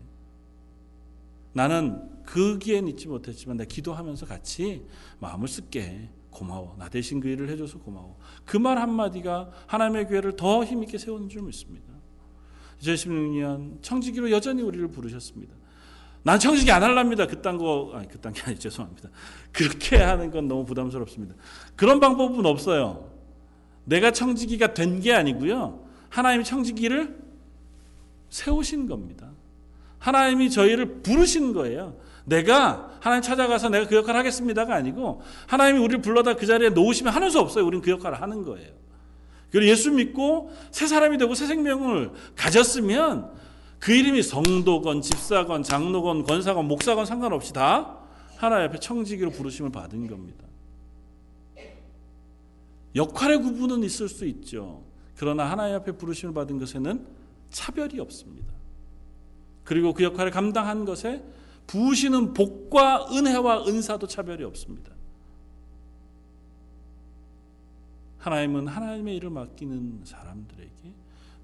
나는 1.54 2.02
거기엔 2.26 2.88
있지 2.90 3.08
못했지만 3.08 3.58
내 3.58 3.66
기도하면서 3.66 4.26
같이 4.26 4.86
마음을 5.20 5.48
쓸게. 5.48 6.10
고마워. 6.30 6.76
나 6.78 6.90
대신 6.90 7.22
그 7.22 7.30
일을 7.30 7.50
해줘서 7.50 7.80
고마워. 7.80 8.18
그 8.44 8.58
말 8.58 8.78
한마디가 8.78 9.52
하나님의 9.68 10.08
교회를 10.08 10.36
더 10.36 10.66
힘있게 10.66 10.98
세우는 10.98 11.30
줄 11.30 11.44
믿습니다. 11.44 11.94
2016년 12.82 13.82
청지기로 13.82 14.32
여전히 14.32 14.62
우리를 14.62 14.86
부르셨습니다. 14.90 15.56
난 16.26 16.40
청지기 16.40 16.72
안 16.72 16.82
할랍니다. 16.82 17.28
그딴 17.28 17.60
거, 17.60 17.92
아니, 17.94 18.08
그딴 18.08 18.34
게 18.34 18.42
아니, 18.48 18.58
죄송합니다. 18.60 19.10
그렇게 19.52 19.98
하는 19.98 20.32
건 20.32 20.48
너무 20.48 20.66
부담스럽습니다. 20.66 21.36
그런 21.76 22.00
방법은 22.00 22.44
없어요. 22.48 23.12
내가 23.84 24.10
청지기가 24.10 24.74
된 24.74 25.00
게 25.02 25.14
아니고요. 25.14 25.86
하나님이 26.10 26.44
청지기를 26.44 27.16
세우신 28.32 28.88
겁니다. 28.88 29.30
하나님이 30.00 30.50
저희를 30.50 31.04
부르신 31.04 31.54
거예요. 31.54 31.96
내가 32.26 32.90
하나님 33.02 33.22
찾아가서 33.22 33.70
내가 33.70 33.88
그 33.88 33.96
역할을 33.96 34.20
하겠습니다가 34.20 34.74
아니고 34.74 35.22
하나님이 35.46 35.80
우리를 35.80 36.02
불러다 36.02 36.34
그 36.38 36.48
자리에 36.48 36.70
놓으시면 36.70 37.14
하는 37.14 37.30
수 37.30 37.40
없어요. 37.40 37.64
우리는 37.68 37.84
그 37.84 37.92
역할을 37.92 38.20
하는 38.20 38.42
거예요. 38.42 38.72
그리고 39.52 39.70
예수 39.70 39.92
믿고 39.92 40.52
새 40.72 40.88
사람이 40.88 41.20
되고 41.20 41.36
새 41.36 41.46
생명을 41.46 42.10
가졌으면 42.36 43.32
그 43.80 43.92
이름이 43.92 44.24
성도건 44.24 45.02
집사건 45.02 45.64
장로건 45.64 46.24
권사건 46.24 46.68
목사건 46.68 47.06
상관없이 47.06 47.54
다 47.54 48.00
하나님 48.38 48.70
앞에 48.70 48.80
청지기로 48.80 49.32
부르심을 49.32 49.72
받은 49.72 50.08
겁니다. 50.08 50.46
역할의 52.96 53.42
구분은 53.42 53.84
있을 53.84 54.08
수 54.08 54.26
있죠. 54.26 54.84
그러나 55.16 55.50
하나님 55.50 55.76
앞에 55.76 55.94
부르심을 55.94 56.34
받은 56.34 56.60
것에는 56.60 57.06
차별이 57.50 58.00
없습니다. 58.00 58.54
그리고 59.64 59.94
그 59.94 60.04
역할을 60.04 60.32
감당한 60.32 60.86
것에 60.86 61.24
부으시는 61.68 62.34
복과 62.34 63.08
은혜와 63.12 63.66
은사도 63.68 64.08
차별이 64.08 64.44
없습니다. 64.44 64.94
하나님은 68.20 68.68
하나님의 68.68 69.18
일을 69.18 69.30
맡기는 69.30 70.02
사람들에게 70.04 70.94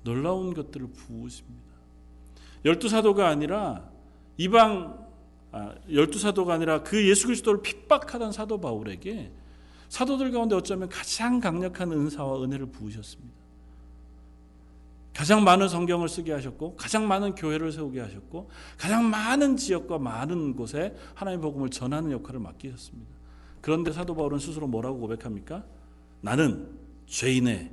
놀라운 0.04 0.54
것들을 0.54 0.88
부으십니다. 0.88 1.72
열두 2.66 2.90
사도가 2.90 3.28
아니라 3.28 3.90
이방 4.38 5.02
아, 5.52 5.76
열두 5.92 6.18
사도가 6.18 6.54
아니라 6.54 6.84
그 6.84 7.08
예수 7.08 7.28
그리스도를 7.28 7.62
핍박하던 7.62 8.32
사도 8.32 8.62
바울에게 8.62 9.32
사도들 9.90 10.32
가운데 10.32 10.56
어쩌면 10.56 10.88
가장 10.88 11.42
강력한 11.42 11.92
은사와 11.92 12.42
은혜를 12.44 12.68
부으셨습니다. 12.68 13.42
가장 15.14 15.44
많은 15.44 15.68
성경을 15.68 16.08
쓰게 16.08 16.32
하셨고 16.32 16.78
가장 16.78 17.06
많은 17.08 17.36
교회를 17.36 17.74
세우게 17.74 18.00
하셨고 18.00 18.50
가장 18.78 19.10
많은 19.10 19.58
지역과 19.58 20.00
많은 20.00 20.56
곳에 20.56 20.96
하나님의 21.16 21.42
복음을 21.44 21.70
전하는 21.70 22.12
역할을 22.12 22.40
맡기셨습니다. 22.40 23.12
그런데 23.60 23.92
사도 23.92 24.16
바울은 24.16 24.40
스스로 24.40 24.68
뭐라고 24.68 25.00
고백합니까? 25.00 25.66
나는 26.22 26.70
죄인의 27.08 27.72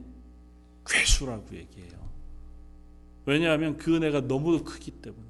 괴수라고 0.85 1.55
얘기해요. 1.55 2.08
왜냐하면 3.29 3.77
그 3.77 3.95
은혜가 3.95 4.27
너무 4.27 4.65
크기 4.65 4.91
때문에 4.91 5.23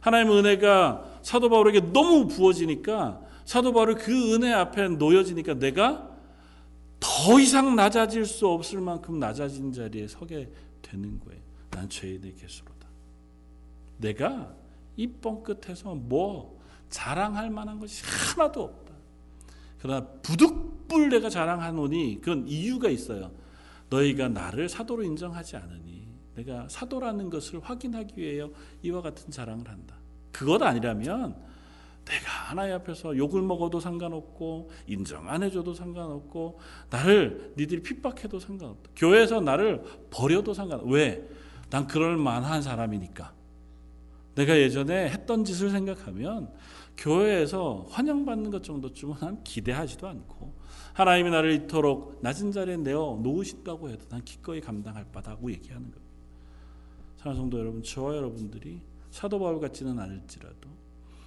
하나님의 0.00 0.38
은혜가 0.38 1.20
사도 1.22 1.48
바울에게 1.48 1.92
너무 1.92 2.28
부어지니까 2.28 3.22
사도 3.46 3.72
바울이 3.72 3.94
그 3.94 4.34
은혜 4.34 4.52
앞에 4.52 4.88
놓여지니까 4.88 5.54
내가 5.54 6.10
더 7.00 7.40
이상 7.40 7.74
낮아질 7.76 8.26
수 8.26 8.46
없을 8.46 8.80
만큼 8.80 9.18
낮아진 9.18 9.72
자리에 9.72 10.06
서게 10.06 10.50
되는 10.82 11.18
거예요. 11.20 11.40
난 11.70 11.88
죄인의 11.88 12.34
개수로다. 12.34 12.86
내가 13.96 14.54
이 14.98 15.06
뻥 15.06 15.42
끝에서 15.42 15.94
뭐 15.94 16.60
자랑할 16.90 17.48
만한 17.48 17.80
것이 17.80 18.02
하나도 18.04 18.62
없다. 18.62 18.92
그러나 19.80 20.06
부득불 20.22 21.08
내가 21.08 21.30
자랑하노니 21.30 22.20
그런 22.20 22.46
이유가 22.46 22.90
있어요. 22.90 23.30
너희가 23.88 24.28
나를 24.28 24.68
사도로 24.68 25.04
인정하지 25.04 25.56
않으니 25.56 25.99
내가 26.40 26.66
사도라는 26.68 27.30
것을 27.30 27.60
확인하기 27.60 28.14
위해 28.16 28.46
이와 28.82 29.02
같은 29.02 29.30
자랑을 29.30 29.68
한다. 29.68 29.96
그것 30.32 30.62
아니라면 30.62 31.36
내가 32.04 32.30
하나님 32.48 32.74
앞에서 32.76 33.16
욕을 33.16 33.42
먹어도 33.42 33.78
상관없고 33.78 34.70
인정 34.86 35.28
안 35.28 35.42
해줘도 35.42 35.74
상관없고 35.74 36.58
나를 36.88 37.52
니들이 37.56 37.82
핍박해도 37.82 38.38
상관없다. 38.40 38.90
교회에서 38.96 39.40
나를 39.40 39.84
버려도 40.10 40.54
상관없다. 40.54 40.90
왜? 40.90 41.28
난 41.68 41.86
그럴 41.86 42.16
만한 42.16 42.62
사람이니까. 42.62 43.32
내가 44.34 44.56
예전에 44.56 45.10
했던 45.10 45.44
짓을 45.44 45.70
생각하면 45.70 46.52
교회에서 46.96 47.86
환영받는 47.90 48.50
것 48.50 48.64
정도쯤은 48.64 49.16
난 49.20 49.44
기대하지도 49.44 50.08
않고 50.08 50.54
하나님이 50.94 51.30
나를 51.30 51.52
이토록 51.52 52.18
낮은 52.22 52.52
자리에 52.52 52.78
내어 52.78 53.18
놓으신다고 53.22 53.90
해도 53.90 54.08
난 54.08 54.24
기꺼이 54.24 54.60
감당할 54.60 55.04
바다고 55.12 55.50
얘기하는 55.50 55.90
겁니다. 55.90 56.09
사랑하는 57.20 57.42
성도 57.42 57.58
여러분, 57.58 57.82
저와 57.82 58.16
여러분들이 58.16 58.80
사도 59.10 59.38
바울 59.38 59.60
같지는 59.60 59.98
않을지라도 59.98 60.70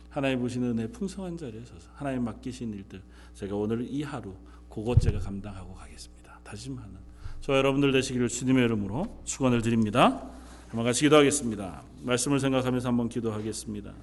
하나님 0.10 0.40
보시는 0.40 0.72
은혜 0.72 0.88
풍성한 0.88 1.38
자리에 1.38 1.60
서서 1.60 1.88
하나님 1.94 2.24
맡기신 2.24 2.74
일들 2.74 3.00
제가 3.36 3.56
오늘 3.56 3.86
이 3.88 4.02
하루 4.02 4.34
그것 4.70 5.00
제가 5.00 5.20
감당하고 5.20 5.76
가겠습니다. 5.76 6.40
다짐하는 6.44 6.96
저 7.42 7.56
여러분들 7.56 7.92
되시기를 7.92 8.28
주님의 8.28 8.66
이름으로 8.66 9.22
축원을 9.24 9.62
드립니다. 9.62 10.32
한번 10.68 10.84
같이 10.84 11.02
기도하겠습니다. 11.02 11.84
말씀을 12.02 12.40
생각하면서 12.40 12.88
한번 12.88 13.08
기도하겠습니다. 13.08 13.94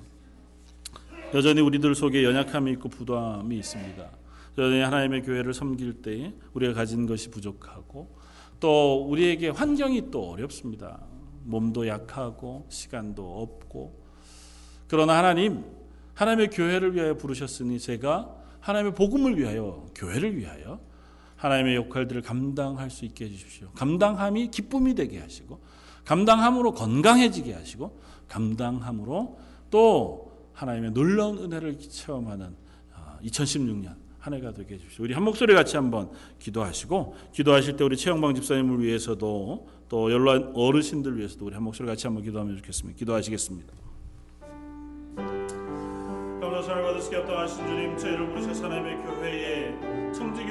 여전히 1.35 1.61
우리들 1.61 1.97
속에 1.97 2.23
연약함이 2.23 2.71
있고 2.73 2.89
부담이 2.89 3.59
있습니다. 3.59 4.11
여전히 4.59 4.81
하나님의 4.81 5.23
교회를 5.23 5.53
섬길 5.55 6.03
때 6.03 6.35
우리가 6.53 6.73
가진 6.73 7.07
것이 7.07 7.33
부족하고 7.33 8.17
또 8.61 9.09
우리에게 9.09 9.49
환경이 9.49 10.13
또 10.13 10.31
어렵습니다. 10.31 11.01
몸도 11.43 11.87
약하고 11.87 12.67
시간도 12.69 13.43
없고 13.43 14.01
그러나 14.89 15.17
하나님 15.17 15.65
하나님의 16.15 16.51
교회를 16.51 16.95
위하여 16.95 17.17
부르셨으니 17.17 17.79
제가 17.79 18.35
하나님의 18.61 18.95
복음을 18.95 19.39
위하여 19.39 19.87
교회를 19.95 20.37
위하여 20.37 20.81
하나님의 21.37 21.77
역할들을 21.77 22.21
감당할 22.21 22.91
수 22.91 23.07
있게 23.07 23.25
해주십시오. 23.25 23.71
감당함이 23.71 24.51
기쁨이 24.51 24.95
되게 24.95 25.19
하시고 25.19 25.59
감당함으로 26.05 26.75
건강해지게 26.75 27.55
하시고 27.55 27.99
감당함으로 28.29 29.39
또 29.71 30.33
하나님의 30.53 30.91
놀라운 30.91 31.39
은혜를 31.39 31.79
체험하는 31.79 32.55
2016년 33.25 33.95
한 34.19 34.35
해가 34.35 34.53
되게 34.53 34.75
해주십시오. 34.75 35.05
우리 35.05 35.15
한 35.15 35.23
목소리 35.23 35.55
같이 35.55 35.77
한번 35.77 36.11
기도하시고 36.39 37.15
기도하실 37.33 37.77
때 37.77 37.85
우리 37.85 37.97
최영방 37.97 38.35
집사님을 38.35 38.83
위해서도 38.83 39.69
또 39.91 40.11
연로한 40.11 40.53
어르신들 40.55 41.19
위해서도 41.19 41.45
우리 41.47 41.55
한 41.55 41.65
목소리 41.65 41.87
같이 41.87 42.07
한번 42.07 42.23
기도하면 42.23 42.57
좋겠습니다. 42.57 42.97
기도하시겠습니다. 42.97 43.75
감사를 46.61 46.83
받으시게 46.83 47.17
합당하신 47.17 47.67
주님 47.67 47.97
저희를 47.99 48.29
부르셔 48.29 48.65
하나님의 48.65 49.03
교회에 49.05 50.13
청지기로 50.13 50.49